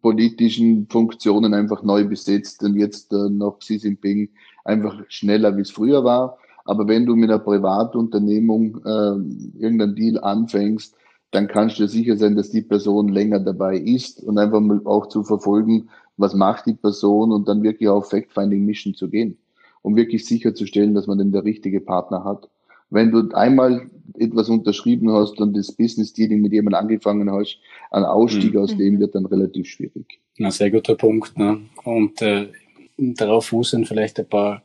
[0.00, 4.30] politischen Funktionen einfach neu besetzt und jetzt äh, noch Xi Jinping
[4.64, 6.38] einfach schneller, wie es früher war.
[6.64, 10.96] Aber wenn du mit einer Privatunternehmung äh, irgendeinen Deal anfängst,
[11.30, 15.08] dann kannst du sicher sein, dass die Person länger dabei ist und einfach mal auch
[15.08, 19.36] zu verfolgen, was macht die Person und dann wirklich auf Fact-Finding-Mission zu gehen,
[19.82, 22.48] um wirklich sicherzustellen, dass man denn der richtige Partner hat.
[22.90, 27.58] Wenn du einmal etwas unterschrieben hast und das Business-Dealing mit jemandem angefangen hast,
[27.90, 28.60] ein Ausstieg mhm.
[28.60, 30.20] aus dem wird dann relativ schwierig.
[30.38, 31.36] Na, sehr guter Punkt.
[31.38, 31.60] Ne?
[31.84, 32.48] Und äh,
[32.96, 34.62] darauf fußen vielleicht ein paar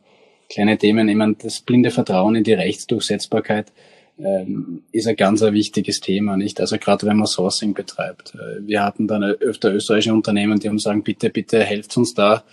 [0.50, 1.10] kleine Themen.
[1.10, 3.72] Ich meine, das blinde Vertrauen in die Rechtsdurchsetzbarkeit
[4.18, 6.60] ähm, ist ein ganz ein wichtiges Thema, nicht?
[6.60, 8.36] Also gerade wenn man Sourcing betreibt.
[8.36, 12.44] Äh, wir hatten dann öfter österreichische Unternehmen, die uns sagen, bitte, bitte helft uns da.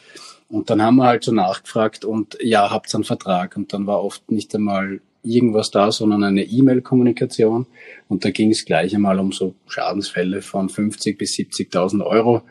[0.48, 3.56] Und dann haben wir halt so nachgefragt und ja, habt einen Vertrag.
[3.56, 7.66] Und dann war oft nicht einmal irgendwas da, sondern eine E-Mail-Kommunikation.
[8.08, 12.42] Und da ging es gleich einmal um so Schadensfälle von 50 bis 70.000 Euro.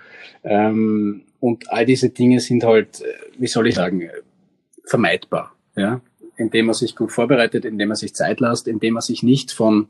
[0.43, 3.05] Ähm, und all diese Dinge sind halt, äh,
[3.37, 4.09] wie soll ich sagen,
[4.83, 6.01] vermeidbar, ja,
[6.37, 9.87] indem man sich gut vorbereitet, indem man sich Zeit lässt, indem man sich nicht von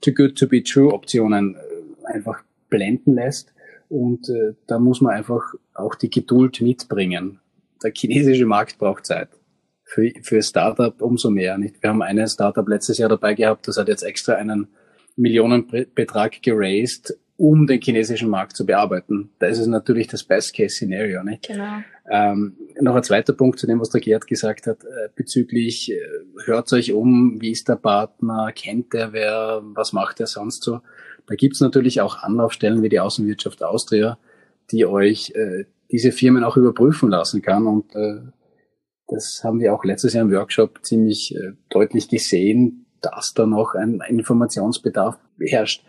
[0.00, 3.52] too good to be true Optionen äh, einfach blenden lässt.
[3.88, 7.40] Und äh, da muss man einfach auch die Geduld mitbringen.
[7.82, 9.28] Der chinesische Markt braucht Zeit.
[9.90, 11.56] Für, für Startup umso mehr.
[11.56, 11.82] Nicht?
[11.82, 14.68] Wir haben eine Startup letztes Jahr dabei gehabt, das hat jetzt extra einen
[15.16, 19.30] Millionenbetrag geraced, um den chinesischen Markt zu bearbeiten.
[19.38, 21.22] Da ist es natürlich das Best-Case-Szenario.
[21.22, 21.46] Nicht?
[21.46, 21.78] Genau.
[22.10, 26.00] Ähm, noch ein zweiter Punkt zu dem, was der Gerd gesagt hat, äh, bezüglich, äh,
[26.44, 30.80] hört euch um, wie ist der Partner, kennt der wer, was macht er sonst so.
[31.26, 34.18] Da gibt's natürlich auch Anlaufstellen wie die Außenwirtschaft Austria,
[34.72, 37.66] die euch äh, diese Firmen auch überprüfen lassen kann.
[37.66, 38.20] Und äh,
[39.08, 43.74] das haben wir auch letztes Jahr im Workshop ziemlich äh, deutlich gesehen, dass da noch
[43.74, 45.84] ein Informationsbedarf herrscht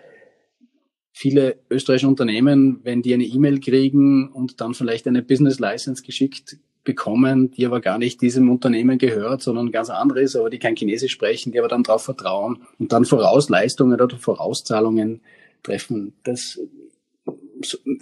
[1.19, 6.57] viele österreichische Unternehmen, wenn die eine E-Mail kriegen und dann vielleicht eine Business License geschickt
[6.85, 11.11] bekommen, die aber gar nicht diesem Unternehmen gehört, sondern ganz anderes, aber die kein Chinesisch
[11.11, 15.19] sprechen, die aber dann darauf vertrauen und dann Vorausleistungen oder Vorauszahlungen
[15.61, 16.13] treffen.
[16.23, 16.57] Das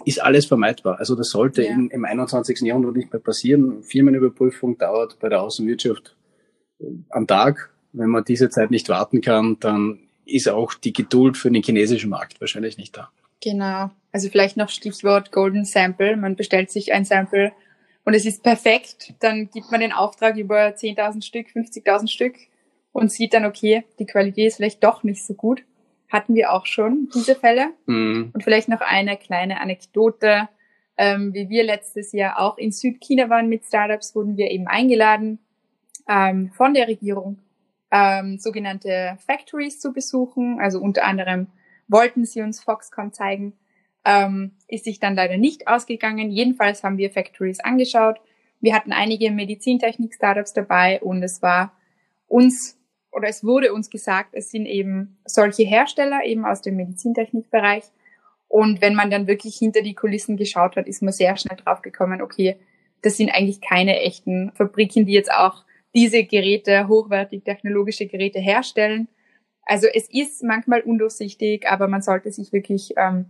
[0.04, 0.98] ist alles vermeidbar.
[0.98, 1.72] Also das sollte ja.
[1.72, 2.60] in, im 21.
[2.60, 3.82] Jahrhundert nicht mehr passieren.
[3.82, 6.16] Firmenüberprüfung dauert bei der Außenwirtschaft
[7.10, 7.70] am Tag.
[7.92, 12.10] Wenn man diese Zeit nicht warten kann, dann ist auch die Geduld für den chinesischen
[12.10, 13.10] Markt wahrscheinlich nicht da.
[13.42, 13.90] Genau.
[14.12, 16.16] Also vielleicht noch Stichwort Golden Sample.
[16.16, 17.52] Man bestellt sich ein Sample
[18.04, 19.14] und es ist perfekt.
[19.20, 22.34] Dann gibt man den Auftrag über 10.000 Stück, 50.000 Stück
[22.92, 25.62] und sieht dann, okay, die Qualität ist vielleicht doch nicht so gut.
[26.08, 27.68] Hatten wir auch schon diese Fälle.
[27.86, 28.30] Mhm.
[28.32, 30.48] Und vielleicht noch eine kleine Anekdote.
[30.96, 35.38] Ähm, wie wir letztes Jahr auch in Südchina waren mit Startups, wurden wir eben eingeladen
[36.08, 37.38] ähm, von der Regierung
[37.90, 40.58] ähm, sogenannte Factories zu besuchen.
[40.60, 41.48] Also unter anderem
[41.86, 43.52] wollten sie uns Foxconn zeigen,
[44.04, 46.30] ähm, ist sich dann leider nicht ausgegangen.
[46.30, 48.20] Jedenfalls haben wir Factories angeschaut.
[48.60, 51.72] Wir hatten einige Medizintechnik-Startups dabei und es war
[52.26, 52.77] uns
[53.12, 57.84] oder es wurde uns gesagt, es sind eben solche Hersteller eben aus dem Medizintechnikbereich.
[58.48, 62.22] Und wenn man dann wirklich hinter die Kulissen geschaut hat, ist man sehr schnell draufgekommen,
[62.22, 62.56] okay,
[63.02, 69.08] das sind eigentlich keine echten Fabriken, die jetzt auch diese Geräte, hochwertig technologische Geräte herstellen.
[69.62, 73.26] Also es ist manchmal undurchsichtig, aber man sollte sich wirklich ähm,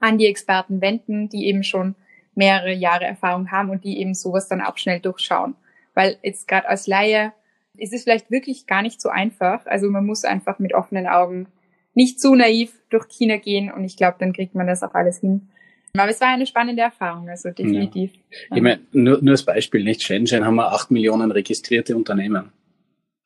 [0.00, 1.94] an die Experten wenden, die eben schon
[2.34, 5.56] mehrere Jahre Erfahrung haben und die eben sowas dann auch schnell durchschauen.
[5.94, 7.32] Weil jetzt gerade als Laie
[7.78, 9.64] ist es vielleicht wirklich gar nicht so einfach.
[9.66, 11.46] Also man muss einfach mit offenen Augen
[11.94, 15.18] nicht zu naiv durch China gehen und ich glaube, dann kriegt man das auch alles
[15.20, 15.48] hin.
[15.94, 18.12] Aber es war eine spannende Erfahrung, also definitiv.
[18.50, 18.56] Ja.
[18.56, 22.52] Ich meine, nur, nur als Beispiel, nicht Shenzhen haben wir acht Millionen registrierte Unternehmen.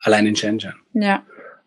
[0.01, 0.75] Allein in Shenzhen.
[0.95, 1.25] Ja.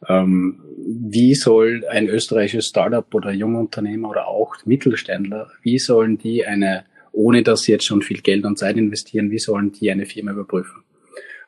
[0.08, 6.86] Ähm, wie soll ein österreichisches Startup oder Jungunternehmer oder auch Mittelständler, wie sollen die eine,
[7.12, 10.32] ohne dass sie jetzt schon viel Geld und Zeit investieren, wie sollen die eine Firma
[10.32, 10.85] überprüfen?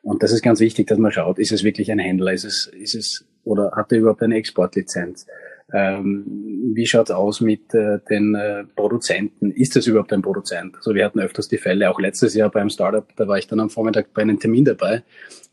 [0.08, 2.68] Und das ist ganz wichtig, dass man schaut, ist es wirklich ein Händler, ist es,
[2.68, 5.28] ist es, oder hat er überhaupt eine Exportlizenz?
[5.74, 9.52] Ähm, wie schaut's aus mit äh, den äh, Produzenten?
[9.52, 10.78] Ist das überhaupt ein Produzent?
[10.78, 13.60] Also wir hatten öfters die Fälle, auch letztes Jahr beim Startup, da war ich dann
[13.60, 15.04] am Vormittag bei einem Termin dabei.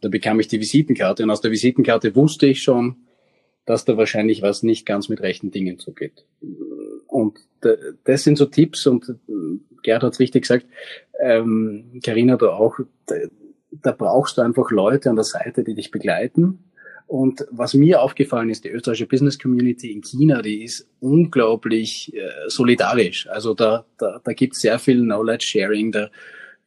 [0.02, 2.94] Da bekam ich die Visitenkarte und aus der Visitenkarte wusste ich schon,
[3.66, 6.26] dass da wahrscheinlich was nicht ganz mit rechten Dingen zugeht.
[7.08, 7.40] Und
[8.04, 9.14] das sind so Tipps und äh,
[9.82, 10.66] Gerd hat's richtig gesagt,
[11.20, 12.78] ähm, Carina da auch,
[13.82, 16.58] da, brauchst du einfach Leute an der Seite, die dich begleiten
[17.06, 22.48] und was mir aufgefallen ist, die österreichische Business Community in China, die ist unglaublich äh,
[22.48, 23.28] solidarisch.
[23.28, 26.08] Also da, da, da gibt es sehr viel Knowledge Sharing, da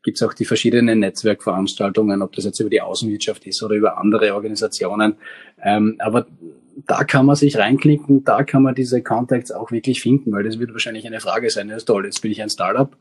[0.03, 3.97] gibt es auch die verschiedenen Netzwerkveranstaltungen, ob das jetzt über die Außenwirtschaft ist oder über
[3.97, 5.15] andere Organisationen.
[5.63, 6.27] Ähm, aber
[6.85, 10.59] da kann man sich reinklicken, da kann man diese Contacts auch wirklich finden, weil das
[10.59, 11.69] wird wahrscheinlich eine Frage sein.
[11.69, 12.95] Das ist toll, jetzt bin ich ein Startup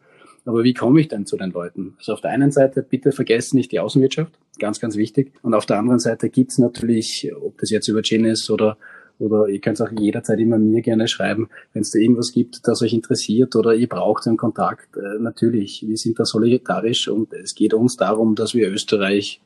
[0.46, 1.94] aber wie komme ich denn zu den Leuten?
[1.98, 5.32] Also auf der einen Seite, bitte vergesst nicht die Außenwirtschaft, ganz, ganz wichtig.
[5.42, 8.78] Und auf der anderen Seite gibt's natürlich, ob das jetzt über Gin ist oder
[9.18, 12.82] oder ihr könnt auch jederzeit immer mir gerne schreiben, wenn es da irgendwas gibt, das
[12.82, 14.96] euch interessiert oder ihr braucht einen Kontakt.
[14.96, 19.40] Äh, natürlich, wir sind da solidarisch und es geht uns darum, dass wir Österreich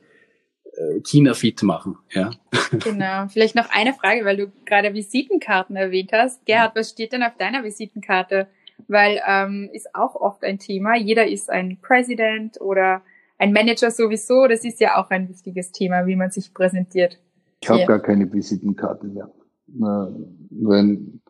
[0.72, 1.96] äh, China fit machen.
[2.12, 2.30] Ja.
[2.84, 3.26] Genau.
[3.26, 6.46] Vielleicht noch eine Frage, weil du gerade Visitenkarten erwähnt hast.
[6.46, 8.46] Gerhard, was steht denn auf deiner Visitenkarte?
[8.88, 10.96] Weil ähm, ist auch oft ein Thema.
[10.96, 13.02] Jeder ist ein President oder
[13.38, 14.46] ein Manager sowieso.
[14.46, 17.18] Das ist ja auch ein wichtiges Thema, wie man sich präsentiert.
[17.62, 19.30] Ich habe gar keine Visitenkarte mehr.
[19.66, 21.20] Wenn,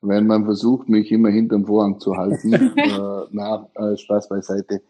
[0.00, 4.82] wenn man versucht, mich immer hinterm Vorhang zu halten, äh, na, äh, Spaß beiseite.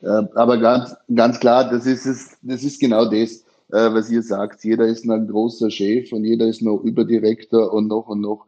[0.00, 4.22] Äh, aber ganz, ganz klar, das ist es, das ist genau das, äh, was ihr
[4.22, 4.64] sagt.
[4.64, 8.46] Jeder ist ein großer Chef und jeder ist noch Überdirektor und noch und noch.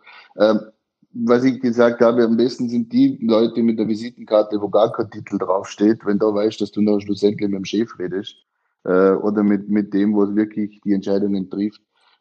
[1.25, 5.11] Was ich gesagt habe, am besten sind die Leute mit der Visitenkarte, wo gar kein
[5.11, 8.37] Titel draufsteht, wenn da weißt, dass du noch schlussendlich mit dem Chef redest
[8.85, 11.81] äh, oder mit, mit dem, wo wirklich die Entscheidungen trifft.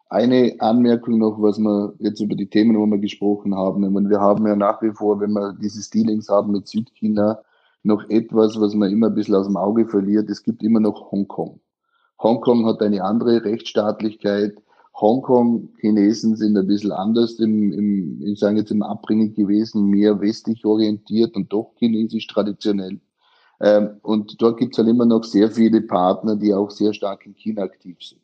[0.10, 3.84] Eine Anmerkung noch, was wir jetzt über die Themen, wo wir gesprochen haben.
[3.84, 7.39] Ich meine, wir haben ja nach wie vor, wenn wir diese Dealings haben mit Südchina,
[7.84, 10.29] noch etwas, was man immer ein bisschen aus dem Auge verliert.
[10.29, 11.60] Es gibt immer noch Hongkong.
[12.21, 14.55] Hongkong hat eine andere Rechtsstaatlichkeit
[14.99, 20.65] Hongkong-Chinesen sind ein bisschen anders im, im ich sage jetzt im Abbringen gewesen, mehr westlich
[20.65, 22.99] orientiert und doch chinesisch traditionell.
[23.60, 27.25] Ähm, und dort gibt es halt immer noch sehr viele Partner, die auch sehr stark
[27.25, 28.21] in China aktiv sind.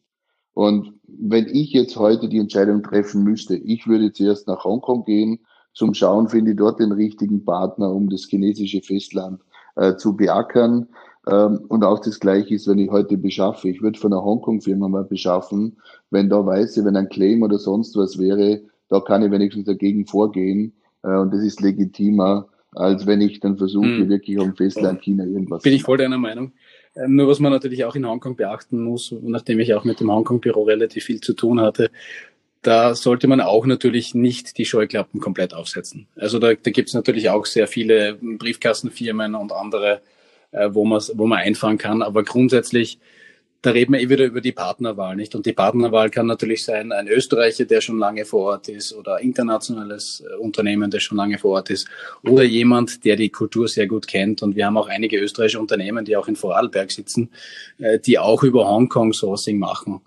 [0.53, 5.39] Und wenn ich jetzt heute die Entscheidung treffen müsste, ich würde zuerst nach Hongkong gehen,
[5.73, 9.41] zum Schauen, finde ich dort den richtigen Partner, um das chinesische Festland
[9.75, 10.89] äh, zu beackern.
[11.27, 13.69] Ähm, und auch das Gleiche ist, wenn ich heute beschaffe.
[13.69, 15.77] Ich würde von einer Hongkong-Firma mal beschaffen,
[16.09, 19.65] wenn da weiß ich, wenn ein Claim oder sonst was wäre, da kann ich wenigstens
[19.65, 20.73] dagegen vorgehen.
[21.03, 24.09] Äh, und das ist legitimer, als wenn ich dann versuche, hm.
[24.09, 26.53] wirklich am Festland China irgendwas Bin ich voll deiner Meinung.
[26.95, 30.11] Ähm, nur was man natürlich auch in Hongkong beachten muss, nachdem ich auch mit dem
[30.11, 31.91] Hongkong-Büro relativ viel zu tun hatte,
[32.61, 36.07] da sollte man auch natürlich nicht die Scheuklappen komplett aufsetzen.
[36.15, 40.01] Also da, da gibt es natürlich auch sehr viele Briefkastenfirmen und andere,
[40.51, 42.01] äh, wo, man wo man einfahren kann.
[42.01, 42.99] Aber grundsätzlich
[43.61, 45.35] da reden wir eh wieder über die Partnerwahl, nicht?
[45.35, 49.19] Und die Partnerwahl kann natürlich sein, ein Österreicher, der schon lange vor Ort ist, oder
[49.19, 51.87] internationales äh, Unternehmen, das schon lange vor Ort ist,
[52.23, 54.41] oder jemand, der die Kultur sehr gut kennt.
[54.41, 57.29] Und wir haben auch einige österreichische Unternehmen, die auch in Vorarlberg sitzen,
[57.77, 60.01] äh, die auch über Hongkong Sourcing machen.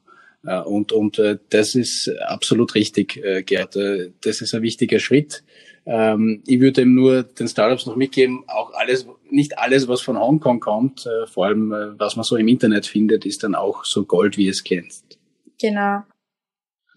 [0.44, 3.76] Äh, und, und das ist absolut richtig, Gerd.
[4.22, 5.44] Das ist ein wichtiger Schritt.
[5.86, 10.18] Ähm, ich würde ihm nur den Startups noch mitgeben, auch alles, nicht alles, was von
[10.18, 13.84] Hongkong kommt, äh, vor allem äh, was man so im Internet findet, ist dann auch
[13.84, 15.18] so Gold, wie es kennst.
[15.60, 16.02] Genau.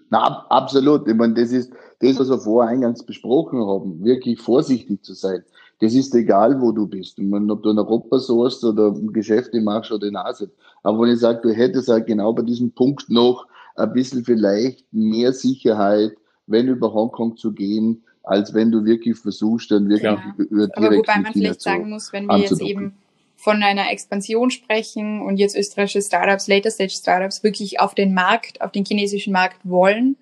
[0.09, 1.07] Na, ab, absolut.
[1.07, 5.43] Ich meine, das ist das, was wir vorher eingangs besprochen haben, wirklich vorsichtig zu sein.
[5.79, 7.19] Das ist egal, wo du bist.
[7.19, 10.51] Ich meine, ob du in Europa sourst oder Geschäfte machst oder in Asien.
[10.81, 13.45] Aber wenn ich sage, du hättest halt genau bei diesem Punkt noch
[13.75, 16.15] ein bisschen vielleicht mehr Sicherheit,
[16.47, 20.35] wenn über Hongkong zu gehen, als wenn du wirklich versuchst, dann wirklich ja.
[20.37, 22.93] über direkt Aber wobei man vielleicht sagen muss, wenn wir jetzt eben
[23.37, 28.61] von einer Expansion sprechen und jetzt österreichische Startups, Later Stage Startups wirklich auf den Markt,
[28.61, 30.17] auf den chinesischen Markt wollen,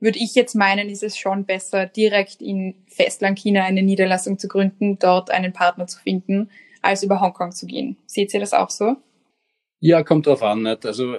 [0.00, 4.48] würde ich jetzt meinen, ist es schon besser, direkt in Festland China eine Niederlassung zu
[4.48, 6.50] gründen, dort einen Partner zu finden,
[6.82, 7.96] als über Hongkong zu gehen.
[8.06, 8.96] Seht ihr das auch so?
[9.78, 10.62] Ja, kommt drauf an.
[10.62, 10.84] Nicht?
[10.84, 11.14] Also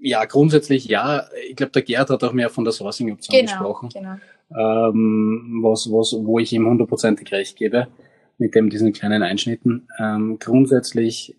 [0.00, 1.28] ja, grundsätzlich ja.
[1.48, 3.88] Ich glaube, der Gerd hat auch mehr von der Sourcing-Option genau, gesprochen.
[3.90, 4.16] Genau
[4.50, 7.88] ähm, was, was, wo ich ihm hundertprozentig recht gebe
[8.38, 9.88] mit dem diesen kleinen Einschnitten.
[9.98, 11.36] Ähm, grundsätzlich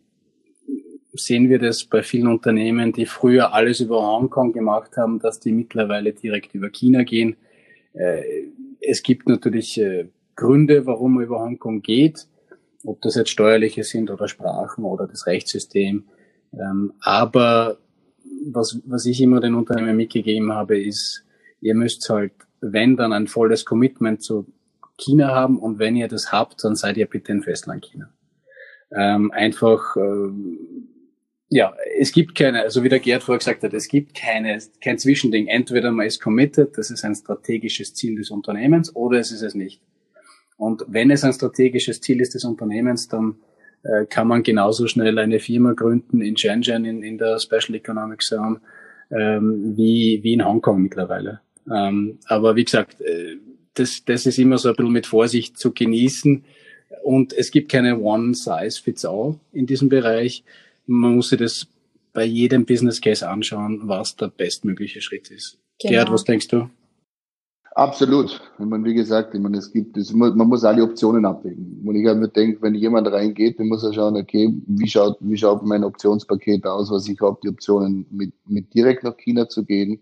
[1.13, 5.51] sehen wir das bei vielen Unternehmen, die früher alles über Hongkong gemacht haben, dass die
[5.51, 7.37] mittlerweile direkt über China gehen.
[7.93, 8.21] Äh,
[8.81, 12.27] es gibt natürlich äh, Gründe, warum man über Hongkong geht,
[12.85, 16.05] ob das jetzt steuerliche sind oder Sprachen oder das Rechtssystem.
[16.53, 17.77] Ähm, aber
[18.51, 21.25] was, was ich immer den Unternehmen mitgegeben habe, ist,
[21.61, 24.47] ihr müsst halt wenn dann ein volles Commitment zu
[24.97, 28.09] China haben und wenn ihr das habt, dann seid ihr bitte in Festland China.
[28.91, 30.29] Ähm, einfach, äh,
[31.49, 34.97] ja, es gibt keine, also wie der Gerd vorher gesagt hat, es gibt keine, kein
[34.97, 35.47] Zwischending.
[35.47, 39.55] Entweder man ist committed, das ist ein strategisches Ziel des Unternehmens, oder es ist es
[39.55, 39.81] nicht.
[40.57, 43.35] Und wenn es ein strategisches Ziel ist des Unternehmens, dann
[43.83, 48.21] äh, kann man genauso schnell eine Firma gründen in Shenzhen in, in der Special Economic
[48.21, 48.59] Zone
[49.11, 51.39] ähm, wie, wie in Hongkong mittlerweile.
[51.73, 53.37] Ähm, aber wie gesagt, äh,
[53.73, 56.43] das, das ist immer so ein bisschen mit Vorsicht zu genießen.
[57.03, 60.43] Und es gibt keine One-Size-Fits-All in diesem Bereich.
[60.85, 61.67] Man muss sich das
[62.13, 65.57] bei jedem Business Case anschauen, was der bestmögliche Schritt ist.
[65.79, 65.91] Genau.
[65.91, 66.69] Gerhard, was denkst du?
[67.75, 68.41] Absolut.
[68.59, 71.81] Ich meine, wie gesagt, ich meine, es gibt, es, man muss alle Optionen abwägen.
[71.85, 75.17] Und ich habe mir denke, wenn jemand reingeht, dann muss er schauen, okay, wie schaut,
[75.21, 79.47] wie schaut mein Optionspaket aus, was ich habe, die Optionen mit, mit direkt nach China
[79.47, 80.01] zu gehen,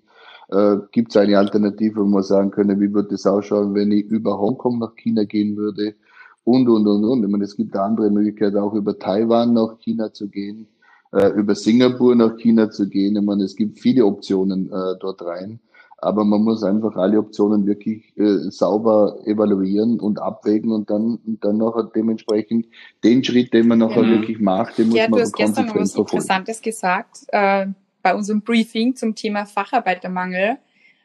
[0.50, 4.06] äh, Gibt es eine Alternative, wo man sagen könnte, wie würde es ausschauen, wenn ich
[4.06, 5.96] über Hongkong nach China gehen würde?
[6.44, 7.24] Und, und, und, und.
[7.24, 10.68] Ich meine, es gibt andere Möglichkeiten, auch über Taiwan nach China zu gehen,
[11.12, 13.18] äh, über Singapur nach China zu gehen.
[13.18, 15.60] Ich meine, es gibt viele Optionen äh, dort rein.
[16.00, 21.44] Aber man muss einfach alle Optionen wirklich äh, sauber evaluieren und abwägen und dann, und
[21.44, 22.68] dann nachher dementsprechend
[23.04, 24.12] den Schritt, den man nachher mhm.
[24.12, 26.18] wirklich macht, den muss ja, man du hast gestern noch was verfolgen.
[26.18, 27.26] Interessantes gesagt.
[27.30, 27.68] Äh,
[28.02, 30.58] bei unserem Briefing zum Thema Facharbeitermangel.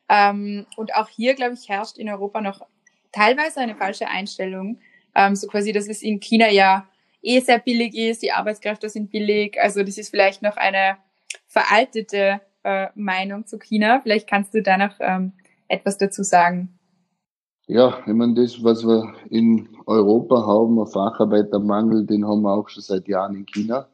[0.08, 2.66] Ähm, und auch hier, glaube ich, herrscht in Europa noch
[3.12, 4.78] teilweise eine falsche Einstellung.
[5.14, 6.86] Ähm, so quasi, dass es in China ja
[7.22, 9.56] eh sehr billig ist, die Arbeitskräfte sind billig.
[9.60, 10.96] Also das ist vielleicht noch eine
[11.46, 14.00] veraltete äh, Meinung zu China.
[14.00, 15.32] Vielleicht kannst du da noch ähm,
[15.68, 16.78] etwas dazu sagen.
[17.68, 22.68] Ja, ich meine, das, was wir in Europa haben, ein Facharbeitermangel, den haben wir auch
[22.68, 23.88] schon seit Jahren in China.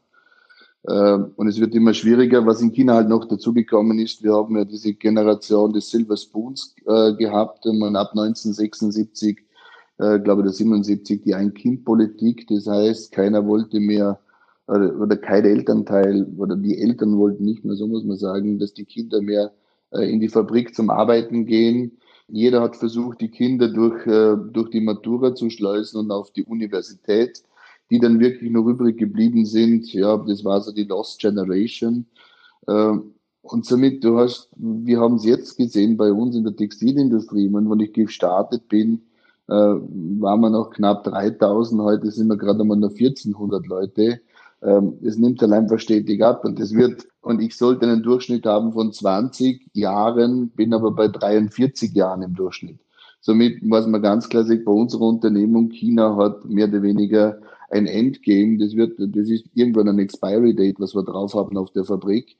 [0.89, 2.47] Ähm, und es wird immer schwieriger.
[2.47, 6.75] Was in China halt noch dazugekommen ist, wir haben ja diese Generation des Silver Spoons
[6.87, 9.41] äh, gehabt, man ab 1976,
[9.99, 12.47] äh, glaube ich, 77, die Ein-Kind-Politik.
[12.49, 14.19] Das heißt, keiner wollte mehr
[14.67, 18.85] oder, kein Elternteil oder die Eltern wollten nicht mehr, so muss man sagen, dass die
[18.85, 19.51] Kinder mehr
[19.93, 21.97] äh, in die Fabrik zum Arbeiten gehen.
[22.29, 27.43] Jeder hat versucht, die Kinder durch, durch die Matura zu schleusen und auf die Universität
[27.91, 29.93] die dann wirklich noch übrig geblieben sind.
[29.93, 32.07] Ja, das war so die Lost Generation.
[32.69, 37.49] Ähm, und somit, du hast, wir haben es jetzt gesehen bei uns in der Textilindustrie.
[37.49, 39.03] Und wenn ich gestartet bin,
[39.49, 41.81] äh, waren wir noch knapp 3000.
[41.81, 44.21] Heute sind wir gerade einmal nur 1400 Leute.
[44.61, 48.45] Ähm, es nimmt dann einfach stetig ab und es wird, und ich sollte einen Durchschnitt
[48.45, 52.79] haben von 20 Jahren, bin aber bei 43 Jahren im Durchschnitt.
[53.21, 57.39] Somit muss man ganz klar sagen, bei unserer Unternehmung, China hat mehr oder weniger
[57.71, 61.71] ein Endgame, das wird, das ist irgendwann ein Expiry Date, was wir drauf haben auf
[61.73, 62.37] der Fabrik.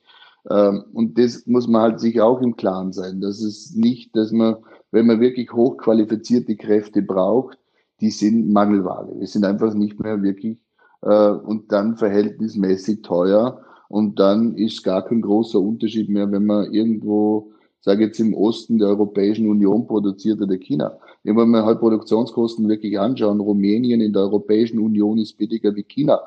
[0.49, 3.21] Ähm, und das muss man halt sich auch im Klaren sein.
[3.21, 4.57] Das ist nicht, dass man,
[4.91, 7.57] wenn man wirklich hochqualifizierte Kräfte braucht,
[8.01, 9.13] die sind Mangelware.
[9.19, 10.57] Die sind einfach nicht mehr wirklich
[11.01, 13.61] äh, und dann verhältnismäßig teuer.
[13.89, 17.51] Und dann ist gar kein großer Unterschied mehr, wenn man irgendwo,
[17.81, 20.97] sage jetzt im Osten der Europäischen Union produziert oder China.
[21.23, 26.19] Wenn wir halt Produktionskosten wirklich anschauen, Rumänien in der Europäischen Union ist billiger wie China,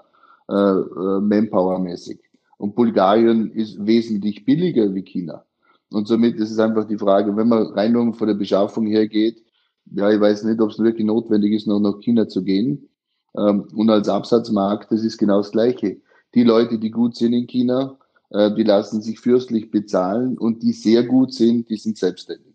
[0.49, 2.20] äh, äh, Manpower-mäßig.
[2.59, 5.45] Und Bulgarien ist wesentlich billiger wie China.
[5.90, 9.09] Und somit ist es einfach die Frage, wenn man rein nur von der Beschaffung her
[9.09, 9.43] geht,
[9.90, 12.88] ja, ich weiß nicht, ob es wirklich notwendig ist, noch nach China zu gehen.
[13.36, 16.01] Ähm, und als Absatzmarkt, das ist genau das Gleiche.
[16.34, 17.99] Die Leute, die gut sind in China,
[18.30, 22.51] äh, die lassen sich fürstlich bezahlen und die sehr gut sind, die sind selbstständig.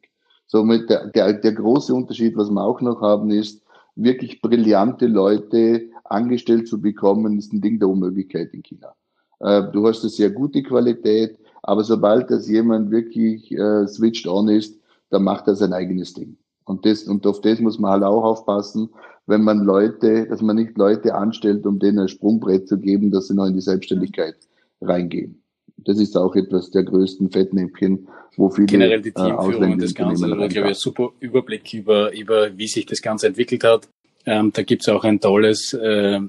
[0.47, 3.61] Somit der, der, der große Unterschied, was wir auch noch haben, ist,
[3.95, 8.93] wirklich brillante Leute angestellt zu bekommen, ist ein Ding der Unmöglichkeit in China.
[9.39, 14.47] Äh, du hast eine sehr gute Qualität, aber sobald das jemand wirklich äh, switched on
[14.47, 14.79] ist,
[15.09, 16.37] dann macht er sein eigenes Ding.
[16.65, 18.89] Und das, und auf das muss man halt auch aufpassen,
[19.25, 23.27] wenn man Leute, dass man nicht Leute anstellt, um denen ein Sprungbrett zu geben, dass
[23.27, 24.35] sie noch in die Selbstständigkeit
[24.81, 25.41] reingehen.
[25.77, 29.93] Das ist auch etwas der größten Fettnäpfchen, wo viele generell die äh, Teamführung und das
[29.93, 33.87] Ganze, da glaube ich, ein super Überblick über, über wie sich das Ganze entwickelt hat.
[34.25, 36.19] Ähm, da gibt's auch ein tolles, äh,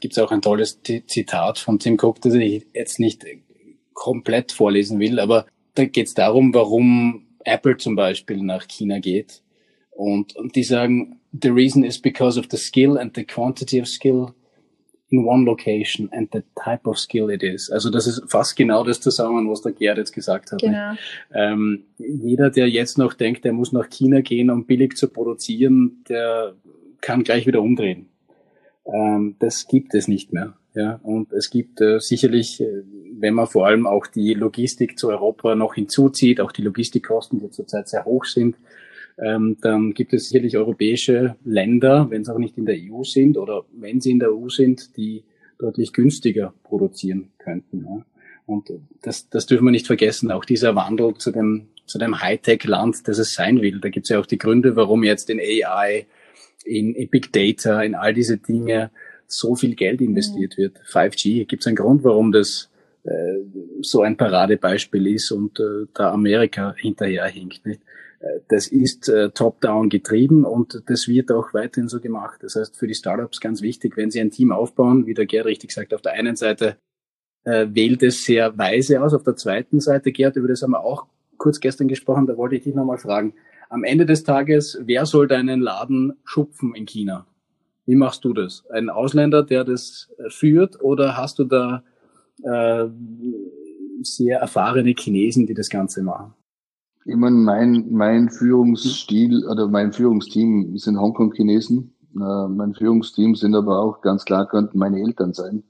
[0.00, 3.24] gibt's auch ein tolles Zitat von Tim Cook, das ich jetzt nicht
[3.94, 9.42] komplett vorlesen will, aber da geht's darum, warum Apple zum Beispiel nach China geht.
[9.90, 13.88] Und, und die sagen, the reason is because of the skill and the quantity of
[13.88, 14.34] skill
[15.08, 17.70] in one location and the type of skill it is.
[17.70, 20.60] Also das ist fast genau das zusammen, was der Gerd jetzt gesagt hat.
[20.60, 20.94] Genau.
[21.32, 26.04] Ähm, jeder, der jetzt noch denkt, der muss nach China gehen, um billig zu produzieren,
[26.08, 26.54] der
[27.00, 28.08] kann gleich wieder umdrehen.
[28.84, 30.54] Ähm, das gibt es nicht mehr.
[30.74, 32.82] Ja, und es gibt äh, sicherlich, äh,
[33.18, 37.50] wenn man vor allem auch die Logistik zu Europa noch hinzuzieht, auch die Logistikkosten, die
[37.50, 38.56] zurzeit sehr hoch sind,
[39.18, 43.38] ähm, dann gibt es sicherlich europäische Länder, wenn es auch nicht in der EU sind
[43.38, 45.24] oder wenn sie in der EU sind, die
[45.58, 47.84] deutlich günstiger produzieren könnten.
[47.84, 48.04] Ja.
[48.44, 48.70] Und
[49.02, 53.18] das, das dürfen wir nicht vergessen, auch dieser Wandel zu dem, zu dem Hightech-Land, das
[53.18, 53.80] es sein will.
[53.80, 56.06] Da gibt es ja auch die Gründe, warum jetzt in AI
[56.64, 58.90] in, in Big Data, in all diese Dinge
[59.26, 60.62] so viel Geld investiert mhm.
[60.62, 60.78] wird.
[60.92, 62.70] 5G, gibt es einen Grund, warum das
[63.04, 63.38] äh,
[63.80, 67.64] so ein Paradebeispiel ist und äh, da Amerika hinterherhinkt.
[67.66, 67.80] Nicht?
[68.48, 72.42] Das ist äh, top-down getrieben und das wird auch weiterhin so gemacht.
[72.42, 75.46] Das heißt, für die Startups ganz wichtig, wenn sie ein Team aufbauen, wie der Gerd
[75.46, 76.76] richtig sagt, auf der einen Seite
[77.44, 80.80] äh, wählt es sehr weise aus, auf der zweiten Seite, Gerd, über das haben wir
[80.80, 81.06] auch
[81.36, 83.34] kurz gestern gesprochen, da wollte ich dich nochmal fragen,
[83.68, 87.26] am Ende des Tages, wer soll deinen Laden schupfen in China?
[87.84, 88.64] Wie machst du das?
[88.70, 91.84] Ein Ausländer, der das führt, oder hast du da
[92.42, 92.86] äh,
[94.02, 96.35] sehr erfahrene Chinesen, die das Ganze machen?
[97.08, 101.94] Ich meine, mein, mein Führungsstil oder mein Führungsteam sind Hongkong-Chinesen.
[102.16, 105.62] Äh, mein Führungsteam sind aber auch ganz klar, könnten meine Eltern sein,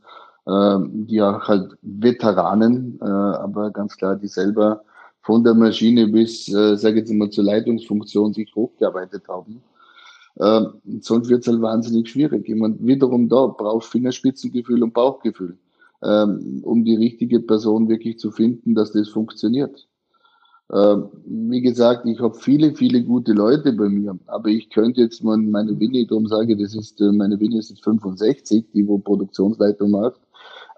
[0.46, 4.82] äh, die auch halt Veteranen, äh, aber ganz klar, die selber
[5.20, 9.62] von der Maschine bis, äh, sage jetzt immer, zur Leitungsfunktion sich hochgearbeitet haben.
[10.36, 10.62] Äh,
[11.00, 12.48] sonst wird es halt wahnsinnig schwierig.
[12.48, 15.58] Jemand wiederum da braucht Fingerspitzengefühl und Bauchgefühl,
[16.02, 19.86] ähm, um die richtige Person wirklich zu finden, dass das funktioniert.
[20.70, 25.22] Äh, wie gesagt, ich habe viele, viele gute Leute bei mir, aber ich könnte jetzt
[25.22, 28.98] mal meine Winnie, darum sage das ist, äh, meine Winnie ist jetzt 65, die wo
[28.98, 30.20] Produktionsleitung macht,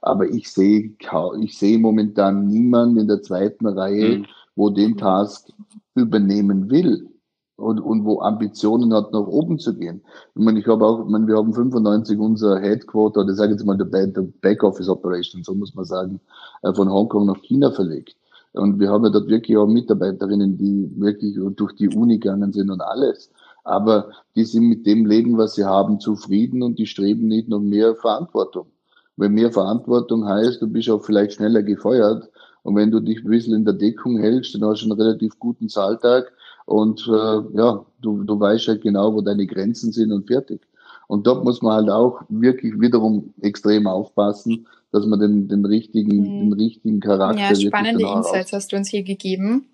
[0.02, 0.94] aber ich sehe,
[1.40, 4.26] ich sehe momentan niemanden in der zweiten Reihe, mhm
[4.58, 5.48] wo den Task
[5.94, 7.08] übernehmen will
[7.56, 10.02] und, und wo Ambitionen hat, nach oben zu gehen.
[10.34, 13.64] Ich meine, ich habe auch, ich meine, wir haben 95 unser Headquarter, oder sage jetzt
[13.64, 16.20] mal der, der Backoffice Operation, so muss man sagen,
[16.62, 18.16] äh, von Hongkong nach China verlegt.
[18.52, 22.70] Und wir haben ja dort wirklich auch Mitarbeiterinnen, die wirklich durch die Uni gegangen sind
[22.70, 23.30] und alles.
[23.64, 27.60] Aber die sind mit dem Leben, was sie haben, zufrieden und die streben nicht noch
[27.60, 28.68] mehr Verantwortung.
[29.16, 32.30] Weil mehr Verantwortung heißt, du bist auch vielleicht schneller gefeuert,
[32.68, 35.38] und wenn du dich ein bisschen in der Deckung hältst, dann hast du einen relativ
[35.38, 36.30] guten Zahltag
[36.66, 40.60] und äh, ja, du, du weißt halt genau, wo deine Grenzen sind und fertig.
[41.06, 46.18] Und dort muss man halt auch wirklich wiederum extrem aufpassen, dass man den, den richtigen,
[46.18, 46.50] mhm.
[46.50, 47.40] den richtigen Charakter.
[47.40, 49.68] Ja, spannende Insights hast du uns hier gegeben.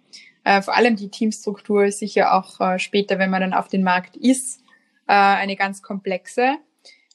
[0.44, 3.82] Äh, vor allem die Teamstruktur ist sicher auch äh, später, wenn man dann auf den
[3.82, 4.60] Markt ist,
[5.06, 6.56] äh, eine ganz komplexe.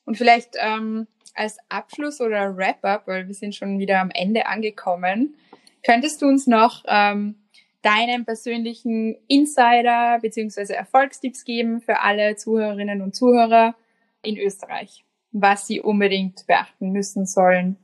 [0.05, 5.35] Und vielleicht ähm, als Abschluss oder Wrap-up, weil wir sind schon wieder am Ende angekommen,
[5.85, 7.35] Könntest du uns noch ähm,
[7.81, 10.73] deinen persönlichen Insider bzw.
[10.73, 13.75] Erfolgstipps geben für alle Zuhörerinnen und Zuhörer
[14.21, 17.77] in Österreich, was sie unbedingt beachten müssen sollen?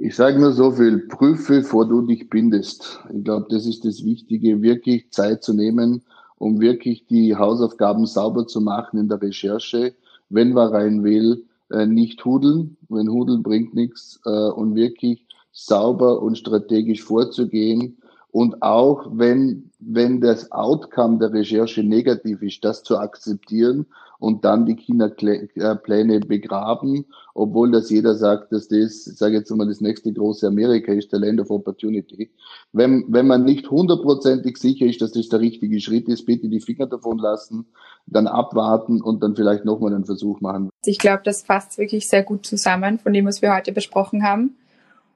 [0.00, 3.00] Ich sage nur so viel, prüfe, bevor du dich bindest.
[3.12, 6.02] Ich glaube, das ist das Wichtige, wirklich Zeit zu nehmen,
[6.36, 9.96] um wirklich die Hausaufgaben sauber zu machen in der Recherche.
[10.28, 16.22] Wenn man rein will, äh, nicht hudeln, wenn hudeln bringt nichts äh, und wirklich sauber
[16.22, 17.96] und strategisch vorzugehen
[18.30, 23.86] und auch wenn, wenn das Outcome der Recherche negativ ist, das zu akzeptieren
[24.18, 29.80] und dann die China-Pläne begraben, obwohl das jeder sagt, dass das, sage jetzt mal, das
[29.80, 32.30] nächste große Amerika ist, der Land of Opportunity.
[32.72, 36.60] Wenn, wenn man nicht hundertprozentig sicher ist, dass das der richtige Schritt ist, bitte die
[36.60, 37.66] Finger davon lassen,
[38.06, 40.70] dann abwarten und dann vielleicht nochmal einen Versuch machen.
[40.84, 44.56] Ich glaube, das fasst wirklich sehr gut zusammen von dem, was wir heute besprochen haben.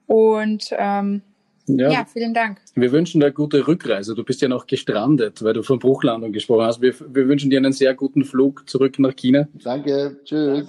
[0.07, 1.23] Und ähm,
[1.67, 1.91] ja.
[1.91, 2.61] ja, vielen Dank.
[2.75, 4.15] Wir wünschen dir eine gute Rückreise.
[4.15, 6.81] Du bist ja noch gestrandet, weil du von Bruchlandung gesprochen hast.
[6.81, 9.49] Wir, wir wünschen dir einen sehr guten Flug zurück nach China.
[9.63, 10.69] Danke, tschüss.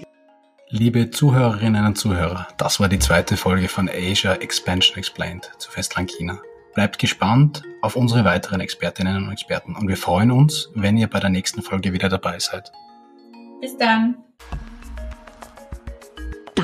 [0.70, 6.12] Liebe Zuhörerinnen und Zuhörer, das war die zweite Folge von Asia Expansion Explained zu Festland
[6.12, 6.39] China.
[6.74, 11.20] Bleibt gespannt auf unsere weiteren Expertinnen und Experten und wir freuen uns, wenn ihr bei
[11.20, 12.72] der nächsten Folge wieder dabei seid.
[13.62, 14.16] Bis dann.